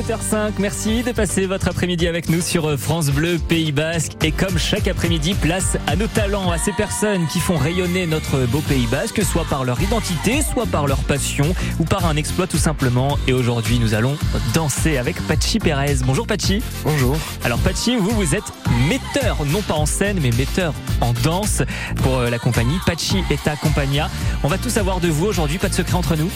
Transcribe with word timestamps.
17h05. 0.00 0.52
Merci 0.58 1.02
de 1.02 1.12
passer 1.12 1.44
votre 1.44 1.68
après-midi 1.68 2.08
avec 2.08 2.30
nous 2.30 2.40
sur 2.40 2.66
euh, 2.66 2.76
France 2.78 3.10
Bleu 3.10 3.38
Pays 3.38 3.70
Basque. 3.70 4.12
Et 4.24 4.32
comme 4.32 4.56
chaque 4.56 4.88
après-midi, 4.88 5.34
place 5.34 5.76
à 5.86 5.94
nos 5.94 6.06
talents, 6.06 6.50
à 6.50 6.56
ces 6.56 6.72
personnes 6.72 7.26
qui 7.26 7.38
font 7.38 7.58
rayonner 7.58 8.06
notre 8.06 8.46
beau 8.46 8.60
Pays 8.60 8.86
Basque, 8.86 9.22
soit 9.22 9.44
par 9.44 9.64
leur 9.64 9.78
identité, 9.82 10.40
soit 10.40 10.64
par 10.64 10.86
leur 10.86 11.00
passion, 11.00 11.54
ou 11.78 11.84
par 11.84 12.06
un 12.06 12.16
exploit 12.16 12.46
tout 12.46 12.56
simplement. 12.56 13.18
Et 13.28 13.34
aujourd'hui, 13.34 13.78
nous 13.78 13.92
allons 13.92 14.16
danser 14.54 14.96
avec 14.96 15.20
Pachi 15.26 15.58
Pérez. 15.58 15.96
Bonjour 16.06 16.26
Pachi. 16.26 16.62
Bonjour. 16.82 17.18
Alors 17.44 17.58
Pachi, 17.58 17.96
vous, 17.96 18.10
vous 18.10 18.34
êtes 18.34 18.52
metteur, 18.88 19.44
non 19.52 19.60
pas 19.60 19.74
en 19.74 19.86
scène, 19.86 20.18
mais 20.22 20.30
metteur 20.30 20.72
en 21.02 21.12
danse 21.12 21.62
pour 21.96 22.18
euh, 22.18 22.30
la 22.30 22.38
compagnie 22.38 22.78
Pachi 22.86 23.22
Eta 23.30 23.54
Compagnia. 23.56 24.08
On 24.44 24.48
va 24.48 24.56
tout 24.56 24.70
savoir 24.70 25.00
de 25.00 25.08
vous 25.08 25.26
aujourd'hui, 25.26 25.58
pas 25.58 25.68
de 25.68 25.74
secret 25.74 25.94
entre 25.94 26.16
nous. 26.16 26.30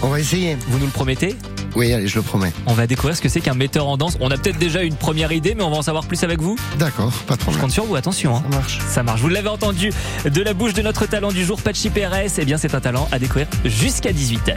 On 0.00 0.08
va 0.08 0.20
essayer. 0.20 0.56
Vous 0.68 0.78
nous 0.78 0.86
le 0.86 0.92
promettez? 0.92 1.36
Oui, 1.76 1.92
allez, 1.92 2.08
je 2.08 2.16
le 2.16 2.22
promets. 2.22 2.52
On 2.66 2.74
va 2.74 2.86
découvrir 2.86 3.16
ce 3.16 3.22
que 3.22 3.28
c'est 3.28 3.40
qu'un 3.40 3.54
metteur 3.54 3.86
en 3.86 3.96
danse. 3.96 4.16
On 4.20 4.30
a 4.30 4.36
peut-être 4.36 4.58
déjà 4.58 4.82
une 4.82 4.96
première 4.96 5.32
idée, 5.32 5.54
mais 5.54 5.62
on 5.62 5.70
va 5.70 5.76
en 5.78 5.82
savoir 5.82 6.04
plus 6.06 6.22
avec 6.24 6.40
vous. 6.40 6.56
D'accord, 6.78 7.12
pas 7.26 7.34
de 7.34 7.40
Je 7.40 7.44
problème. 7.44 7.62
compte 7.62 7.70
sur 7.72 7.84
vous, 7.84 7.96
attention. 7.96 8.36
hein. 8.36 8.42
Ça 8.50 8.56
marche. 8.56 8.78
Ça 8.88 9.02
marche. 9.02 9.20
Vous 9.20 9.28
l'avez 9.28 9.48
entendu 9.48 9.92
de 10.24 10.42
la 10.42 10.52
bouche 10.54 10.74
de 10.74 10.82
notre 10.82 11.06
talent 11.06 11.30
du 11.32 11.44
jour, 11.44 11.60
Pachi 11.62 11.90
Pérez. 11.90 12.26
Eh 12.38 12.44
bien, 12.44 12.56
c'est 12.58 12.74
un 12.74 12.80
talent 12.80 13.08
à 13.12 13.18
découvrir 13.18 13.46
jusqu'à 13.64 14.12
18h. 14.12 14.56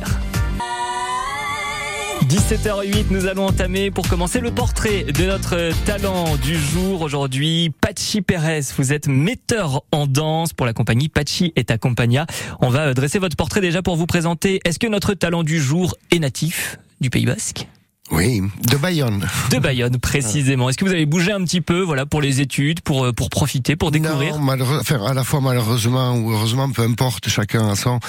17h08, 2.27 3.05
nous 3.12 3.25
allons 3.27 3.48
entamer 3.48 3.91
pour 3.91 4.08
commencer 4.08 4.39
le 4.39 4.50
portrait 4.52 5.03
de 5.03 5.25
notre 5.25 5.72
talent 5.86 6.38
du 6.38 6.58
jour 6.58 7.02
aujourd'hui. 7.02 7.70
Pachi 7.81 8.22
Pérez, 8.22 8.61
vous 8.77 8.94
êtes 8.94 9.08
metteur 9.08 9.84
en 9.91 10.08
danse 10.08 10.53
pour 10.53 10.66
la 10.66 10.73
compagnie 10.73 11.09
Pachi 11.09 11.52
et 11.58 11.66
Compagnia. 11.77 12.25
On 12.61 12.70
va 12.70 12.94
dresser 12.94 13.20
votre 13.20 13.36
portrait 13.36 13.61
déjà 13.61 13.81
pour 13.81 13.98
vous 13.98 14.05
présenter. 14.08 14.61
Est-ce 14.64 14.80
que 14.80 14.88
notre 14.88 15.14
talent 15.14 15.44
du 15.44 15.59
jour 15.61 15.95
est 16.11 16.20
natif? 16.20 16.77
Du 17.03 17.09
Pays 17.09 17.25
Basque 17.25 17.67
Oui, 18.12 18.41
de 18.71 18.77
Bayonne. 18.77 19.27
De 19.52 19.59
Bayonne 19.59 19.98
précisément. 19.98 20.69
Est-ce 20.69 20.78
que 20.78 20.86
vous 20.86 20.91
avez 20.94 21.05
bougé 21.05 21.33
un 21.33 21.44
petit 21.44 21.59
peu, 21.59 21.81
voilà, 21.81 22.05
pour 22.05 22.22
les 22.22 22.39
études, 22.39 22.80
pour 22.80 23.03
euh, 23.03 23.11
pour 23.11 23.30
profiter, 23.30 23.75
pour 23.75 23.91
découvrir 23.91 24.39
Non, 24.39 24.61
enfin, 24.80 25.05
à 25.05 25.13
la 25.13 25.25
fois 25.25 25.41
malheureusement 25.41 26.16
ou 26.16 26.31
heureusement, 26.31 26.69
peu 26.72 26.81
importe, 26.83 27.28
chacun 27.28 27.67
a 27.67 27.75
son, 27.75 28.00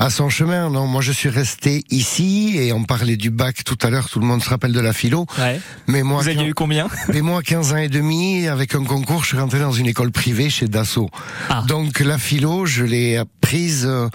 a 0.00 0.10
son 0.10 0.28
chemin. 0.28 0.70
Non, 0.70 0.88
moi 0.88 1.02
je 1.02 1.12
suis 1.12 1.28
resté 1.28 1.84
ici 1.88 2.56
et 2.56 2.72
on 2.72 2.82
parlait 2.82 3.16
du 3.16 3.30
bac 3.30 3.62
tout 3.62 3.78
à 3.82 3.90
l'heure, 3.90 4.10
tout 4.10 4.18
le 4.18 4.26
monde 4.26 4.42
se 4.42 4.50
rappelle 4.50 4.72
de 4.72 4.80
la 4.80 4.92
philo. 4.92 5.26
Ouais. 5.38 5.60
Mais 5.86 6.02
moi, 6.02 6.20
Vous 6.20 6.28
aviez 6.28 6.48
eu 6.48 6.54
combien 6.54 6.88
mais 7.14 7.20
moi, 7.20 7.42
15 7.42 7.72
ans 7.74 7.76
et 7.76 7.88
demi, 7.88 8.48
avec 8.48 8.74
un 8.74 8.82
concours, 8.82 9.22
je 9.22 9.28
suis 9.28 9.38
rentré 9.38 9.60
dans 9.60 9.72
une 9.72 9.86
école 9.86 10.10
privée 10.10 10.50
chez 10.50 10.66
Dassault. 10.66 11.10
Ah. 11.48 11.62
Donc 11.68 12.00
la 12.00 12.18
philo, 12.18 12.66
je 12.66 12.82
l'ai 12.82 13.18
apprise 13.18 13.86
euh, 13.86 14.08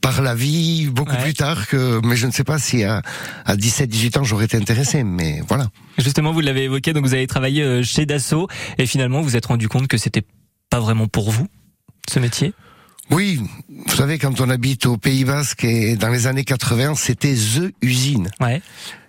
par 0.00 0.22
la 0.22 0.34
vie 0.34 0.88
beaucoup 0.90 1.12
Ouais. 1.12 1.22
plus 1.22 1.34
tard 1.34 1.66
que, 1.66 2.00
mais 2.06 2.16
je 2.16 2.26
ne 2.26 2.32
sais 2.32 2.44
pas 2.44 2.58
si 2.58 2.84
à, 2.84 3.02
à 3.44 3.56
17, 3.56 3.88
18 3.88 4.16
ans 4.18 4.24
j'aurais 4.24 4.44
été 4.46 4.56
intéressé, 4.56 5.02
mais 5.04 5.40
voilà. 5.48 5.68
Justement, 5.98 6.32
vous 6.32 6.40
l'avez 6.40 6.64
évoqué, 6.64 6.92
donc 6.92 7.04
vous 7.04 7.14
avez 7.14 7.26
travaillé 7.26 7.62
euh, 7.62 7.82
chez 7.82 8.06
Dassault 8.06 8.48
et 8.78 8.86
finalement 8.86 9.18
vous 9.20 9.28
vous 9.30 9.36
êtes 9.36 9.46
rendu 9.46 9.68
compte 9.68 9.88
que 9.88 9.96
c'était 9.98 10.24
pas 10.70 10.80
vraiment 10.80 11.08
pour 11.08 11.30
vous 11.30 11.46
ce 12.10 12.18
métier? 12.20 12.52
Oui, 13.10 13.40
vous 13.86 13.96
savez, 13.96 14.18
quand 14.18 14.40
on 14.40 14.50
habite 14.50 14.84
au 14.86 14.96
Pays 14.96 15.24
Basque 15.24 15.64
et 15.64 15.96
dans 15.96 16.08
les 16.08 16.26
années 16.26 16.44
80, 16.44 16.94
c'était 16.94 17.34
THE 17.34 17.72
usine. 17.80 18.30
Ouais. 18.40 18.60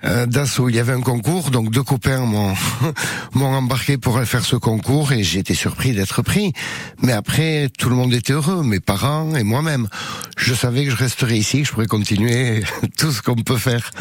Euh, 0.05 0.25
Dassault, 0.25 0.69
il 0.69 0.75
y 0.75 0.79
avait 0.79 0.93
un 0.93 1.01
concours, 1.01 1.51
donc 1.51 1.71
deux 1.71 1.83
copains 1.83 2.19
m'ont 2.19 2.53
m'ont 3.33 3.53
embarqué 3.53 3.97
pour 3.97 4.21
faire 4.23 4.45
ce 4.45 4.55
concours 4.55 5.11
et 5.11 5.23
j'ai 5.23 5.39
été 5.39 5.53
surpris 5.53 5.91
d'être 5.91 6.21
pris. 6.21 6.53
Mais 7.01 7.11
après, 7.11 7.69
tout 7.77 7.89
le 7.89 7.95
monde 7.95 8.13
était 8.13 8.31
heureux, 8.31 8.63
mes 8.63 8.79
parents 8.79 9.35
et 9.35 9.43
moi-même. 9.43 9.89
Je 10.37 10.53
savais 10.53 10.85
que 10.85 10.91
je 10.91 10.95
resterais 10.95 11.37
ici, 11.37 11.61
que 11.61 11.67
je 11.67 11.73
pourrais 11.73 11.87
continuer 11.87 12.63
tout 12.97 13.11
ce 13.11 13.21
qu'on 13.21 13.35
peut 13.35 13.57
faire 13.57 13.91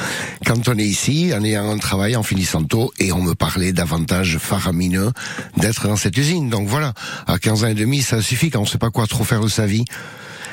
quand 0.47 0.69
on 0.69 0.79
est 0.79 0.85
ici, 0.85 1.33
en 1.35 1.43
ayant 1.43 1.69
un 1.69 1.79
travail, 1.79 2.15
en 2.15 2.23
finissant 2.23 2.63
tôt, 2.63 2.93
et 3.01 3.11
on 3.11 3.21
me 3.21 3.35
parlait 3.35 3.73
d'avantages 3.73 4.39
faramineux 4.39 5.11
d'être 5.57 5.89
dans 5.89 5.97
cette 5.97 6.17
usine. 6.17 6.49
Donc 6.49 6.69
voilà, 6.69 6.95
à 7.27 7.39
15 7.39 7.65
ans 7.65 7.69
et 7.69 7.75
demi, 7.75 8.03
ça 8.03 8.23
suffit 8.23 8.51
quand 8.51 8.61
on 8.61 8.67
sait 8.67 8.79
pas 8.79 8.91
quoi 8.91 9.09
trop 9.09 9.25
faire 9.25 9.41
de 9.41 9.49
sa 9.49 9.67
vie. 9.67 9.85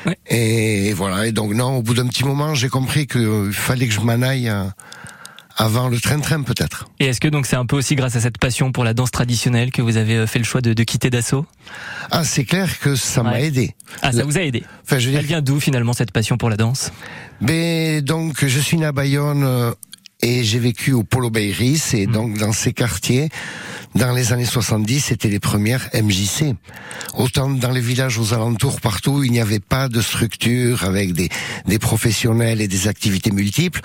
Ouais. 0.06 0.18
Et 0.28 0.94
voilà, 0.94 1.26
et 1.28 1.32
donc 1.32 1.54
non, 1.54 1.78
au 1.78 1.82
bout 1.82 1.94
d'un 1.96 2.08
petit 2.08 2.24
moment, 2.24 2.54
j'ai 2.54 2.70
compris 2.70 3.08
qu'il 3.08 3.50
fallait 3.52 3.88
que 3.88 3.94
je 3.94 4.00
m'en 4.02 4.22
aille 4.22 4.50
euh, 4.50 4.66
avant 5.58 5.88
le 5.90 6.00
train-train 6.00 6.44
peut-être. 6.44 6.86
Et 7.00 7.06
est-ce 7.06 7.20
que 7.20 7.28
donc 7.28 7.48
c'est 7.48 7.56
un 7.56 7.66
peu 7.66 7.76
aussi 7.76 7.96
grâce 7.96 8.16
à 8.16 8.20
cette 8.20 8.38
passion 8.38 8.72
pour 8.72 8.84
la 8.84 8.94
danse 8.94 9.10
traditionnelle 9.10 9.72
que 9.72 9.82
vous 9.82 9.98
avez 9.98 10.16
euh, 10.18 10.28
fait 10.28 10.38
le 10.40 10.46
choix 10.46 10.62
de, 10.62 10.74
de 10.74 10.84
quitter 10.84 11.10
Dassault? 11.10 11.46
Ah, 12.12 12.24
c'est 12.24 12.46
clair 12.46 12.78
que 12.80 12.96
ça 12.96 13.24
m'a 13.24 13.42
aidé. 13.42 13.74
Ah, 14.04 14.12
ça 14.12 14.20
La- 14.20 14.24
vous 14.26 14.38
a 14.38 14.42
aidé. 14.42 14.64
Enfin, 14.84 15.00
je 15.00 15.10
veux 15.10 15.16
Elle 15.16 15.22
dire, 15.22 15.28
vient 15.30 15.42
d'où 15.42 15.60
finalement 15.60 15.94
cette 15.94 16.12
passion 16.12 16.38
pour 16.38 16.50
la 16.52 16.58
danse? 16.58 16.92
Mais 17.42 18.02
donc 18.02 18.46
je 18.46 18.60
suis 18.60 18.78
né 18.78 18.86
à 18.86 18.92
Bayonne 18.92 19.44
euh, 19.44 19.72
et 20.26 20.44
j'ai 20.44 20.58
vécu 20.58 20.92
au 20.92 21.04
Polo 21.04 21.30
Bayris 21.30 21.84
et 21.94 22.08
donc 22.08 22.40
dans 22.40 22.52
ces 22.52 22.74
quartiers, 22.74 23.30
dans 23.94 24.12
les 24.12 24.34
années 24.34 24.46
70, 24.46 25.00
c'était 25.00 25.28
les 25.28 25.40
premières 25.40 25.88
MJC. 25.94 26.56
Autant 27.16 27.52
dans 27.52 27.70
les 27.70 27.80
villages 27.80 28.18
aux 28.18 28.34
alentours, 28.34 28.82
partout, 28.82 29.24
il 29.24 29.32
n'y 29.32 29.40
avait 29.40 29.60
pas 29.60 29.88
de 29.88 30.02
structure 30.02 30.84
avec 30.84 31.14
des, 31.14 31.30
des 31.68 31.78
professionnels 31.78 32.60
et 32.60 32.68
des 32.68 32.88
activités 32.88 33.30
multiples. 33.30 33.82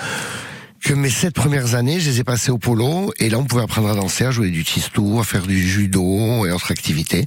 Que 0.82 0.94
mes 0.94 1.10
sept 1.10 1.34
premières 1.34 1.74
années, 1.74 2.00
je 2.00 2.08
les 2.08 2.20
ai 2.20 2.24
passées 2.24 2.50
au 2.50 2.56
polo, 2.56 3.12
et 3.18 3.28
là 3.28 3.38
on 3.38 3.44
pouvait 3.44 3.62
apprendre 3.62 3.90
à 3.90 3.94
danser, 3.94 4.24
à 4.24 4.30
jouer 4.30 4.48
du 4.48 4.64
tistou, 4.64 5.20
à 5.20 5.24
faire 5.24 5.46
du 5.46 5.68
judo 5.68 6.46
et 6.46 6.52
autres 6.52 6.72
activités. 6.72 7.26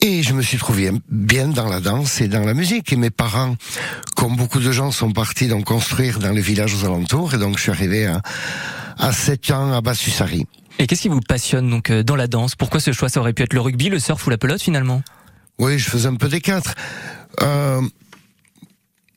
Et 0.00 0.22
je 0.22 0.32
me 0.32 0.42
suis 0.42 0.58
trouvé 0.58 0.92
bien 1.10 1.48
dans 1.48 1.68
la 1.68 1.80
danse 1.80 2.20
et 2.20 2.28
dans 2.28 2.44
la 2.44 2.54
musique. 2.54 2.92
Et 2.92 2.96
mes 2.96 3.10
parents, 3.10 3.56
comme 4.14 4.36
beaucoup 4.36 4.60
de 4.60 4.70
gens, 4.70 4.92
sont 4.92 5.12
partis 5.12 5.48
donc 5.48 5.64
construire 5.64 6.20
dans 6.20 6.30
les 6.30 6.40
villages 6.40 6.74
aux 6.74 6.84
alentours. 6.84 7.34
Et 7.34 7.38
donc 7.38 7.56
je 7.56 7.62
suis 7.62 7.72
arrivé 7.72 8.06
à, 8.06 8.22
à 8.96 9.12
7 9.12 9.50
ans 9.50 9.72
à 9.72 9.80
Bassusari. 9.80 10.46
Et 10.78 10.86
qu'est-ce 10.86 11.02
qui 11.02 11.08
vous 11.08 11.20
passionne 11.20 11.68
donc 11.68 11.90
euh, 11.90 12.04
dans 12.04 12.14
la 12.14 12.28
danse? 12.28 12.54
Pourquoi 12.54 12.78
ce 12.78 12.92
choix? 12.92 13.08
Ça 13.08 13.18
aurait 13.18 13.32
pu 13.32 13.42
être 13.42 13.54
le 13.54 13.60
rugby, 13.60 13.88
le 13.88 13.98
surf 13.98 14.24
ou 14.24 14.30
la 14.30 14.38
pelote 14.38 14.62
finalement? 14.62 15.02
Oui, 15.58 15.78
je 15.78 15.90
faisais 15.90 16.06
un 16.06 16.14
peu 16.14 16.28
des 16.28 16.40
quatre. 16.40 16.74
Euh, 17.42 17.80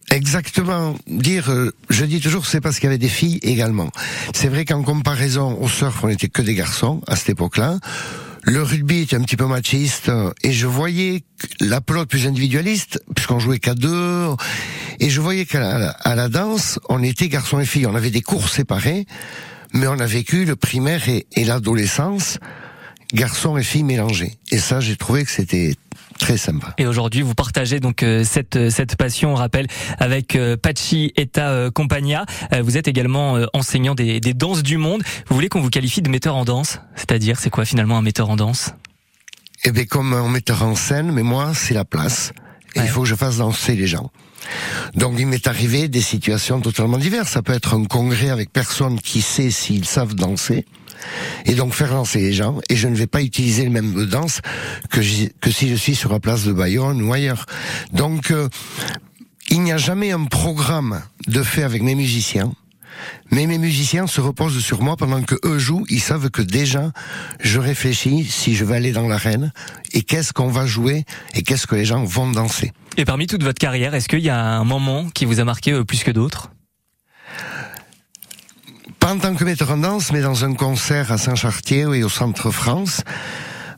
exactement. 0.09 0.95
Dire, 1.05 1.51
euh, 1.51 1.71
je 1.91 2.05
dis 2.05 2.19
toujours, 2.19 2.47
c'est 2.47 2.61
parce 2.61 2.77
qu'il 2.77 2.85
y 2.85 2.87
avait 2.87 2.97
des 2.97 3.07
filles 3.07 3.39
également. 3.43 3.91
C'est 4.33 4.47
vrai 4.47 4.65
qu'en 4.65 4.81
comparaison 4.81 5.55
au 5.61 5.69
surf, 5.69 6.03
on 6.03 6.07
n'était 6.07 6.29
que 6.29 6.41
des 6.41 6.55
garçons 6.55 7.01
à 7.05 7.15
cette 7.15 7.29
époque-là. 7.29 7.77
Le 8.43 8.63
rugby 8.63 9.01
était 9.01 9.15
un 9.15 9.21
petit 9.21 9.37
peu 9.37 9.45
machiste 9.45 10.09
euh, 10.09 10.31
et 10.43 10.51
je 10.51 10.65
voyais 10.65 11.23
la 11.59 11.79
pelote 11.79 12.09
plus 12.09 12.25
individualiste 12.25 13.01
puisqu'on 13.15 13.39
jouait 13.39 13.59
qu'à 13.59 13.75
deux 13.75 14.29
et 14.99 15.09
je 15.09 15.21
voyais 15.21 15.45
qu'à 15.45 15.59
la, 15.59 15.89
à 15.89 16.15
la 16.15 16.27
danse 16.27 16.79
on 16.89 17.03
était 17.03 17.29
garçons 17.29 17.59
et 17.59 17.65
filles. 17.65 17.85
On 17.85 17.95
avait 17.95 18.09
des 18.09 18.21
cours 18.21 18.49
séparés 18.49 19.05
mais 19.73 19.87
on 19.87 19.99
a 19.99 20.05
vécu 20.05 20.45
le 20.45 20.55
primaire 20.55 21.07
et, 21.07 21.27
et 21.33 21.45
l'adolescence 21.45 22.39
garçons 23.13 23.57
et 23.57 23.63
filles 23.63 23.83
mélangés. 23.83 24.33
Et 24.51 24.57
ça 24.57 24.79
j'ai 24.79 24.95
trouvé 24.95 25.23
que 25.23 25.31
c'était 25.31 25.75
très 26.21 26.37
sympa 26.37 26.73
Et 26.77 26.85
aujourd'hui, 26.85 27.21
vous 27.23 27.33
partagez 27.33 27.79
donc 27.79 28.03
euh, 28.03 28.23
cette 28.23 28.55
euh, 28.55 28.69
cette 28.69 28.95
passion, 28.95 29.31
on 29.33 29.35
rappelle, 29.35 29.67
avec 29.97 30.35
euh, 30.35 30.55
Pachi 30.55 31.11
Eta 31.17 31.69
Compagnia. 31.73 32.25
Vous 32.63 32.77
êtes 32.77 32.87
également 32.87 33.37
enseignant 33.53 33.95
des, 33.95 34.19
des 34.19 34.33
danses 34.33 34.63
du 34.63 34.77
monde. 34.77 35.01
Vous 35.27 35.35
voulez 35.35 35.49
qu'on 35.49 35.61
vous 35.61 35.69
qualifie 35.69 36.01
de 36.01 36.09
metteur 36.09 36.35
en 36.35 36.45
danse? 36.45 36.79
C'est-à-dire, 36.95 37.39
c'est 37.39 37.49
quoi 37.49 37.65
finalement 37.65 37.97
un 37.97 38.01
metteur 38.01 38.29
en 38.29 38.35
danse? 38.35 38.71
Eh 39.63 39.71
bien, 39.71 39.85
comme 39.85 40.13
un 40.13 40.29
metteur 40.29 40.63
en 40.63 40.75
scène, 40.75 41.11
mais 41.11 41.23
moi, 41.23 41.51
c'est 41.53 41.73
la 41.73 41.85
place. 41.85 42.33
Et 42.75 42.79
Ouais. 42.79 42.85
il 42.85 42.89
faut 42.89 43.01
que 43.01 43.07
je 43.07 43.15
fasse 43.15 43.37
danser 43.37 43.75
les 43.75 43.87
gens. 43.87 44.11
Donc, 44.95 45.15
il 45.19 45.27
m'est 45.27 45.45
arrivé 45.47 45.87
des 45.87 46.01
situations 46.01 46.61
totalement 46.61 46.97
diverses. 46.97 47.29
Ça 47.31 47.41
peut 47.41 47.53
être 47.53 47.73
un 47.75 47.83
congrès 47.85 48.29
avec 48.29 48.51
personne 48.51 48.99
qui 48.99 49.21
sait 49.21 49.51
s'ils 49.51 49.85
savent 49.85 50.15
danser. 50.15 50.65
Et 51.45 51.55
donc, 51.55 51.73
faire 51.73 51.91
danser 51.91 52.19
les 52.19 52.33
gens. 52.33 52.59
Et 52.69 52.75
je 52.75 52.87
ne 52.87 52.95
vais 52.95 53.07
pas 53.07 53.21
utiliser 53.21 53.63
le 53.63 53.69
même 53.69 54.05
danse 54.05 54.41
que, 54.89 55.01
que 55.39 55.51
si 55.51 55.69
je 55.69 55.75
suis 55.75 55.95
sur 55.95 56.11
la 56.11 56.19
place 56.19 56.43
de 56.45 56.53
Bayonne 56.53 57.01
ou 57.01 57.13
ailleurs. 57.13 57.45
Donc, 57.93 58.31
euh, 58.31 58.47
il 59.49 59.61
n'y 59.61 59.71
a 59.71 59.77
jamais 59.77 60.11
un 60.11 60.25
programme 60.25 61.01
de 61.27 61.43
fait 61.43 61.63
avec 61.63 61.81
mes 61.81 61.95
musiciens. 61.95 62.51
Mais 63.31 63.47
mes 63.47 63.57
musiciens 63.57 64.07
se 64.07 64.21
reposent 64.21 64.59
sur 64.59 64.81
moi 64.81 64.97
pendant 64.97 65.21
que 65.21 65.35
eux 65.45 65.57
jouent. 65.57 65.85
Ils 65.89 66.01
savent 66.01 66.29
que 66.29 66.41
déjà, 66.41 66.91
je 67.39 67.59
réfléchis 67.59 68.25
si 68.25 68.55
je 68.55 68.65
vais 68.65 68.75
aller 68.75 68.91
dans 68.91 69.07
l'arène 69.07 69.51
et 69.93 70.03
qu'est-ce 70.03 70.33
qu'on 70.33 70.49
va 70.49 70.65
jouer 70.65 71.05
et 71.33 71.43
qu'est-ce 71.43 71.67
que 71.67 71.75
les 71.75 71.85
gens 71.85 72.03
vont 72.03 72.29
danser. 72.29 72.71
Et 72.97 73.05
parmi 73.05 73.27
toute 73.27 73.43
votre 73.43 73.59
carrière, 73.59 73.95
est-ce 73.95 74.09
qu'il 74.09 74.19
y 74.19 74.29
a 74.29 74.37
un 74.37 74.63
moment 74.63 75.09
qui 75.09 75.25
vous 75.25 75.39
a 75.39 75.43
marqué 75.43 75.71
euh, 75.71 75.83
plus 75.83 76.03
que 76.03 76.11
d'autres? 76.11 76.51
En 79.11 79.17
tant 79.17 79.35
que 79.35 79.43
metteur 79.43 79.71
en 79.71 79.77
danse, 79.77 80.13
mais 80.13 80.21
dans 80.21 80.45
un 80.45 80.53
concert 80.53 81.11
à 81.11 81.17
Saint-Chartier 81.17 81.81
et 81.81 82.03
au 82.03 82.07
Centre 82.07 82.49
France. 82.49 83.01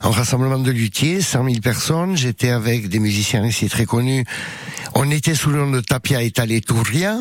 Un 0.00 0.10
rassemblement 0.10 0.60
de 0.60 0.70
luthiers, 0.70 1.20
100 1.20 1.44
000 1.44 1.60
personnes. 1.60 2.16
J'étais 2.16 2.50
avec 2.50 2.88
des 2.88 3.00
musiciens 3.00 3.44
ici 3.44 3.68
très 3.68 3.84
connus. 3.84 4.24
On 4.94 5.10
était 5.10 5.34
sous 5.34 5.50
le 5.50 5.58
nom 5.58 5.70
de 5.72 5.80
Tapia 5.80 6.22
et 6.22 6.30
Touria, 6.30 7.18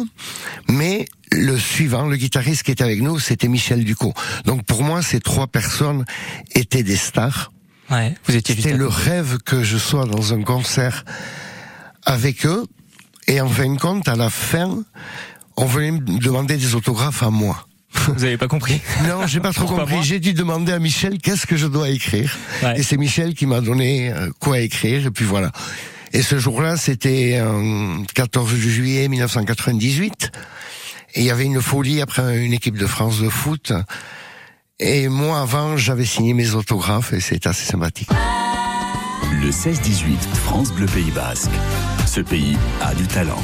mais 0.69 1.07
le 1.31 1.57
suivant, 1.57 2.06
le 2.06 2.15
guitariste 2.15 2.62
qui 2.62 2.71
était 2.71 2.83
avec 2.83 3.01
nous, 3.01 3.18
c'était 3.18 3.48
Michel 3.48 3.83
Ducot. 3.83 4.13
Donc 4.45 4.63
pour 4.63 4.83
moi, 4.83 5.01
ces 5.01 5.19
trois 5.19 5.48
personnes 5.48 6.06
étaient 6.54 6.83
des 6.83 6.98
stars. 6.98 7.51
Ouais, 7.89 8.13
vous 8.25 8.36
étiez 8.36 8.54
C'était 8.54 8.77
le 8.77 8.88
rêve 8.88 9.39
que 9.44 9.63
je 9.63 9.77
sois 9.80 10.06
dans 10.06 10.36
un 10.36 10.44
concert 10.44 11.04
avec 12.06 12.45
eux. 12.45 12.68
Et 13.25 13.42
en 13.42 13.50
fin 13.50 13.74
de 13.74 13.80
compte, 13.80 14.07
à 14.07 14.15
la 14.15 14.30
fin, 14.30 14.83
on 15.57 15.65
venait 15.65 15.92
me 15.92 16.19
demander 16.19 16.57
des 16.57 16.75
autographes 16.75 17.24
à 17.24 17.31
moi. 17.31 17.65
Vous 18.07 18.22
n'avez 18.22 18.38
pas 18.38 18.48
compris 18.48 18.81
Non, 19.07 19.28
j'ai 19.28 19.40
pas 19.40 19.54
trop 19.54 19.66
compris. 19.66 20.04
J'ai 20.04 20.19
dû 20.19 20.34
demander 20.34 20.72
à 20.72 20.80
Michel 20.80 21.18
qu'est-ce 21.19 21.45
que 21.45 21.56
je 21.56 21.68
dois 21.68 21.90
écrire. 21.90 22.38
Et 22.75 22.84
c'est 22.84 22.98
Michel 22.98 23.34
qui 23.34 23.45
m'a 23.45 23.62
donné 23.62 24.12
euh, 24.12 24.30
quoi 24.40 24.60
écrire. 24.60 25.06
Et 25.07 25.12
puis 25.12 25.25
voilà. 25.25 25.51
Et 26.12 26.22
ce 26.22 26.38
jour-là, 26.38 26.78
c'était 26.78 27.38
un 27.38 28.04
14 28.13 28.54
juillet 28.56 29.07
1998. 29.07 30.31
Et 31.16 31.22
il 31.22 31.25
y 31.25 31.31
avait 31.31 31.45
une 31.45 31.62
folie 31.62 32.01
après 32.01 32.44
une 32.44 32.54
équipe 32.54 32.78
de 32.78 32.88
France 32.88 33.19
de 33.19 33.30
foot. 33.30 33.74
Et 34.80 35.07
moi, 35.07 35.39
avant, 35.39 35.78
j'avais 35.78 36.06
signé 36.06 36.34
mes 36.34 36.56
autographes 36.56 37.13
et 37.13 37.19
c'est 37.19 37.48
assez 37.48 37.66
sympathique. 37.66 38.10
Le 39.42 39.50
16-18, 39.50 40.18
France 40.36 40.72
Bleu 40.72 40.86
Pays 40.88 41.12
Basque. 41.12 41.51
Ce 42.06 42.22
pays 42.22 42.57
a 42.81 42.94
du 42.94 43.06
talent. 43.07 43.42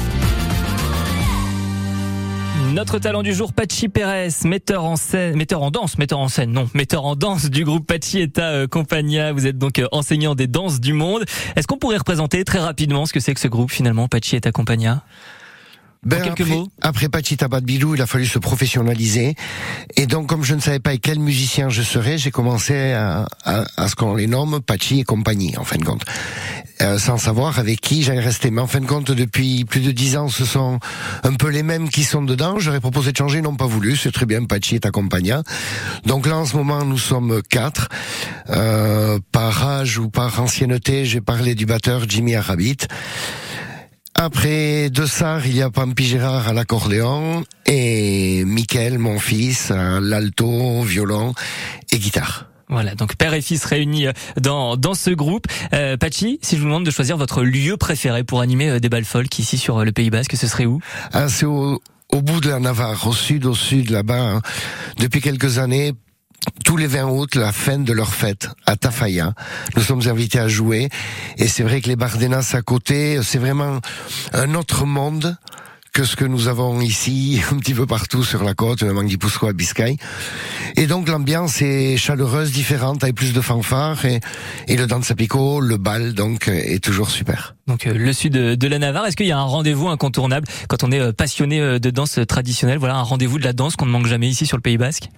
Notre 2.72 3.00
talent 3.00 3.24
du 3.24 3.34
jour, 3.34 3.52
Pachi 3.52 3.88
Pérez, 3.88 4.28
metteur 4.44 4.84
en 4.84 4.94
scène, 4.94 5.36
metteur 5.36 5.60
en 5.62 5.72
danse, 5.72 5.98
metteur 5.98 6.20
en 6.20 6.28
scène, 6.28 6.52
non, 6.52 6.70
metteur 6.72 7.04
en 7.04 7.16
danse 7.16 7.50
du 7.50 7.64
groupe 7.64 7.84
Pachi 7.84 8.20
Eta 8.20 8.50
euh, 8.50 8.66
Compagnia. 8.68 9.32
Vous 9.32 9.48
êtes 9.48 9.58
donc 9.58 9.80
euh, 9.80 9.88
enseignant 9.90 10.36
des 10.36 10.46
danses 10.46 10.78
du 10.78 10.92
monde. 10.92 11.24
Est-ce 11.56 11.66
qu'on 11.66 11.78
pourrait 11.78 11.96
représenter 11.96 12.44
très 12.44 12.60
rapidement 12.60 13.06
ce 13.06 13.12
que 13.12 13.18
c'est 13.18 13.34
que 13.34 13.40
ce 13.40 13.48
groupe 13.48 13.72
finalement, 13.72 14.06
Pachi 14.06 14.36
Eta 14.36 14.52
Compagnia? 14.52 15.02
Ben 16.02 16.22
quelques 16.22 16.40
après, 16.40 16.54
mots. 16.54 16.68
Après 16.80 17.08
Pachita 17.08 17.48
Bilou, 17.48 17.94
il 17.94 18.02
a 18.02 18.06
fallu 18.06 18.26
se 18.26 18.38
professionnaliser. 18.38 19.34
Et 19.96 20.06
donc, 20.06 20.28
comme 20.28 20.44
je 20.44 20.54
ne 20.54 20.60
savais 20.60 20.78
pas 20.78 20.96
quel 20.96 21.18
musicien 21.18 21.68
je 21.68 21.82
serais, 21.82 22.16
j'ai 22.16 22.30
commencé 22.30 22.92
à, 22.92 23.26
à, 23.44 23.64
à 23.76 23.88
ce 23.88 23.94
qu'on 23.94 24.14
les 24.14 24.26
nomme 24.26 24.60
Pachi 24.60 25.00
et 25.00 25.04
compagnie, 25.04 25.56
en 25.58 25.64
fin 25.64 25.76
de 25.76 25.84
compte. 25.84 26.04
Euh, 26.82 26.98
sans 26.98 27.18
savoir 27.18 27.58
avec 27.58 27.82
qui 27.82 28.02
j'allais 28.02 28.20
rester. 28.20 28.50
Mais 28.50 28.62
en 28.62 28.66
fin 28.66 28.80
de 28.80 28.86
compte, 28.86 29.10
depuis 29.10 29.66
plus 29.66 29.80
de 29.80 29.90
dix 29.90 30.16
ans, 30.16 30.28
ce 30.28 30.46
sont 30.46 30.78
un 31.24 31.34
peu 31.34 31.48
les 31.48 31.62
mêmes 31.62 31.90
qui 31.90 32.04
sont 32.04 32.22
dedans. 32.22 32.58
J'aurais 32.58 32.80
proposé 32.80 33.12
de 33.12 33.16
changer, 33.18 33.38
ils 33.38 33.44
n'ont 33.44 33.56
pas 33.56 33.66
voulu. 33.66 33.96
C'est 33.96 34.12
très 34.12 34.24
bien, 34.24 34.44
Pachi 34.44 34.76
est 34.76 34.86
accompagnant. 34.86 35.42
Donc 36.06 36.26
là, 36.26 36.38
en 36.38 36.46
ce 36.46 36.56
moment, 36.56 36.82
nous 36.86 36.98
sommes 36.98 37.42
quatre. 37.50 37.88
Euh, 38.48 39.18
par 39.30 39.66
âge 39.66 39.98
ou 39.98 40.08
par 40.08 40.40
ancienneté, 40.40 41.04
j'ai 41.04 41.20
parlé 41.20 41.54
du 41.54 41.66
batteur 41.66 42.08
Jimmy 42.08 42.34
Arabit. 42.34 42.78
Après 44.22 44.90
De 44.90 45.06
Sar, 45.06 45.46
il 45.46 45.56
y 45.56 45.62
a 45.62 45.70
Pampi 45.70 46.04
Gérard 46.04 46.46
à 46.46 46.52
l'accordéon 46.52 47.42
et 47.64 48.44
Mickaël, 48.44 48.98
mon 48.98 49.18
fils, 49.18 49.70
à 49.70 49.98
l'alto, 49.98 50.82
violon 50.82 51.32
et 51.90 51.98
guitare. 51.98 52.44
Voilà, 52.68 52.94
donc 52.94 53.16
père 53.16 53.32
et 53.32 53.40
fils 53.40 53.64
réunis 53.64 54.08
euh, 54.08 54.12
dans, 54.38 54.76
dans 54.76 54.92
ce 54.92 55.08
groupe. 55.08 55.46
Euh, 55.72 55.96
Pachi, 55.96 56.38
si 56.42 56.56
je 56.56 56.60
vous 56.60 56.66
demande 56.66 56.84
de 56.84 56.90
choisir 56.90 57.16
votre 57.16 57.42
lieu 57.42 57.78
préféré 57.78 58.22
pour 58.22 58.42
animer 58.42 58.68
euh, 58.68 58.78
des 58.78 58.90
balles 58.90 59.06
folk 59.06 59.38
ici 59.38 59.56
sur 59.56 59.82
le 59.82 59.90
Pays 59.90 60.10
Basque, 60.10 60.36
ce 60.36 60.46
serait 60.46 60.66
où? 60.66 60.80
Ah, 61.14 61.30
C'est 61.30 61.46
au, 61.46 61.80
au 62.12 62.20
bout 62.20 62.42
de 62.42 62.50
la 62.50 62.58
Navarre, 62.58 63.06
au 63.06 63.14
sud, 63.14 63.46
au 63.46 63.54
sud, 63.54 63.88
là-bas. 63.88 64.20
Hein. 64.20 64.42
Depuis 64.98 65.22
quelques 65.22 65.56
années, 65.56 65.94
tous 66.64 66.76
les 66.76 66.86
20 66.86 67.04
août, 67.08 67.34
la 67.34 67.52
fin 67.52 67.78
de 67.78 67.92
leur 67.92 68.14
fête 68.14 68.48
à 68.66 68.76
Tafaya. 68.76 69.34
Nous 69.76 69.82
sommes 69.82 70.06
invités 70.08 70.38
à 70.38 70.48
jouer. 70.48 70.88
Et 71.38 71.48
c'est 71.48 71.62
vrai 71.62 71.80
que 71.80 71.88
les 71.88 71.96
Bardenas 71.96 72.52
à 72.54 72.62
côté, 72.62 73.20
c'est 73.22 73.38
vraiment 73.38 73.80
un 74.32 74.54
autre 74.54 74.86
monde 74.86 75.36
que 75.92 76.04
ce 76.04 76.14
que 76.14 76.24
nous 76.24 76.48
avons 76.48 76.80
ici, 76.80 77.40
un 77.52 77.58
petit 77.58 77.74
peu 77.74 77.86
partout 77.86 78.22
sur 78.22 78.44
la 78.44 78.54
côte, 78.54 78.82
Manguipusco 78.82 79.48
à 79.48 79.52
Biscay. 79.52 79.96
Et 80.76 80.86
donc 80.86 81.08
l'ambiance 81.08 81.62
est 81.62 81.96
chaleureuse, 81.96 82.52
différente, 82.52 83.02
avec 83.02 83.16
plus 83.16 83.32
de 83.32 83.40
fanfares 83.40 84.04
et, 84.04 84.20
et 84.68 84.76
le 84.76 84.86
danse 84.86 85.10
à 85.10 85.14
picot, 85.14 85.60
le 85.60 85.76
bal, 85.76 86.14
donc, 86.14 86.48
est 86.48 86.82
toujours 86.82 87.10
super. 87.10 87.56
Donc 87.66 87.86
euh, 87.86 87.94
le 87.94 88.12
sud 88.12 88.34
de 88.34 88.68
la 88.68 88.78
Navarre, 88.78 89.06
est-ce 89.06 89.16
qu'il 89.16 89.26
y 89.26 89.32
a 89.32 89.38
un 89.38 89.42
rendez-vous 89.42 89.88
incontournable 89.88 90.46
quand 90.68 90.84
on 90.84 90.92
est 90.92 91.00
euh, 91.00 91.12
passionné 91.12 91.60
euh, 91.60 91.78
de 91.78 91.90
danse 91.90 92.20
traditionnelle? 92.28 92.78
Voilà, 92.78 92.96
un 92.96 93.02
rendez-vous 93.02 93.38
de 93.38 93.44
la 93.44 93.52
danse 93.52 93.76
qu'on 93.76 93.86
ne 93.86 93.90
manque 93.90 94.06
jamais 94.06 94.28
ici 94.28 94.46
sur 94.46 94.56
le 94.56 94.62
Pays 94.62 94.78
Basque? 94.78 95.08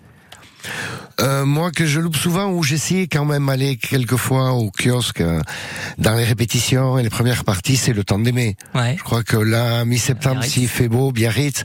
Euh, 1.21 1.45
moi 1.45 1.71
que 1.71 1.87
je 1.87 2.01
loupe 2.01 2.17
souvent 2.17 2.51
ou 2.51 2.63
j'essaie 2.63 3.07
quand 3.11 3.25
même 3.25 3.49
aller 3.49 3.77
quelquefois 3.77 4.53
au 4.53 4.71
kiosque 4.71 5.21
euh, 5.21 5.41
dans 5.99 6.15
les 6.15 6.25
répétitions 6.25 6.99
et 6.99 7.03
les 7.03 7.11
premières 7.11 7.45
parties 7.45 7.77
c'est 7.77 7.93
le 7.93 8.05
temps 8.05 8.19
d'aimer. 8.19 8.57
Ouais. 8.75 8.97
Je 8.99 9.03
crois 9.03 9.23
que 9.23 9.37
là 9.37 9.85
mi-septembre 9.85 10.43
s'il 10.45 10.69
fait 10.69 10.89
beau 10.89 11.13
Biarritz, 11.13 11.65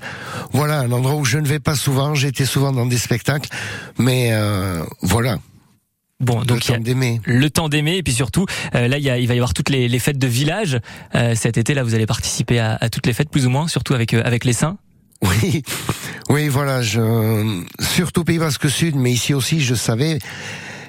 voilà 0.52 0.80
un 0.80 0.92
endroit 0.92 1.16
où 1.16 1.26
je 1.26 1.38
ne 1.38 1.48
vais 1.48 1.60
pas 1.60 1.76
souvent. 1.76 2.16
J'étais 2.16 2.46
souvent 2.46 2.72
dans 2.72 2.86
des 2.86 2.98
spectacles, 2.98 3.50
mais 3.98 4.30
euh, 4.32 4.84
voilà. 5.02 5.38
Bon, 6.20 6.44
donc 6.44 6.66
le 6.68 6.74
temps 6.74 6.80
d'aimer. 6.80 7.22
Le 7.26 7.50
temps 7.50 7.70
d'aimer, 7.70 7.98
et 7.98 8.04
puis 8.04 8.14
surtout, 8.14 8.48
euh, 8.74 8.88
là, 8.88 8.98
il, 8.98 9.04
y 9.04 9.10
a, 9.10 9.20
il 9.20 9.28
va 9.28 9.36
y 9.36 9.38
avoir 9.38 9.54
toutes 9.54 9.70
les, 9.70 9.88
les 9.88 10.00
fêtes 10.00 10.18
de 10.18 10.26
village. 10.26 10.80
Euh, 11.14 11.36
cet 11.36 11.58
été, 11.58 11.76
là, 11.76 11.84
vous 11.84 11.94
allez 11.94 12.08
participer 12.08 12.60
à, 12.60 12.76
à, 12.82 12.90
toutes 12.90 13.06
les 13.06 13.14
fêtes, 13.14 13.30
plus 13.30 13.46
ou 13.46 13.52
moins, 13.52 13.68
surtout 13.68 13.94
avec, 13.94 14.14
avec 14.16 14.44
les 14.44 14.54
saints. 14.54 14.78
Oui, 15.22 15.64
oui, 16.30 16.48
voilà. 16.48 16.81
Je, 16.81 17.64
surtout 17.80 18.24
Pays 18.24 18.40
Basque 18.40 18.69
Sud, 18.69 18.96
mais 18.96 19.12
ici 19.12 19.34
aussi, 19.34 19.62
je 19.62 19.75
savais. 19.75 20.19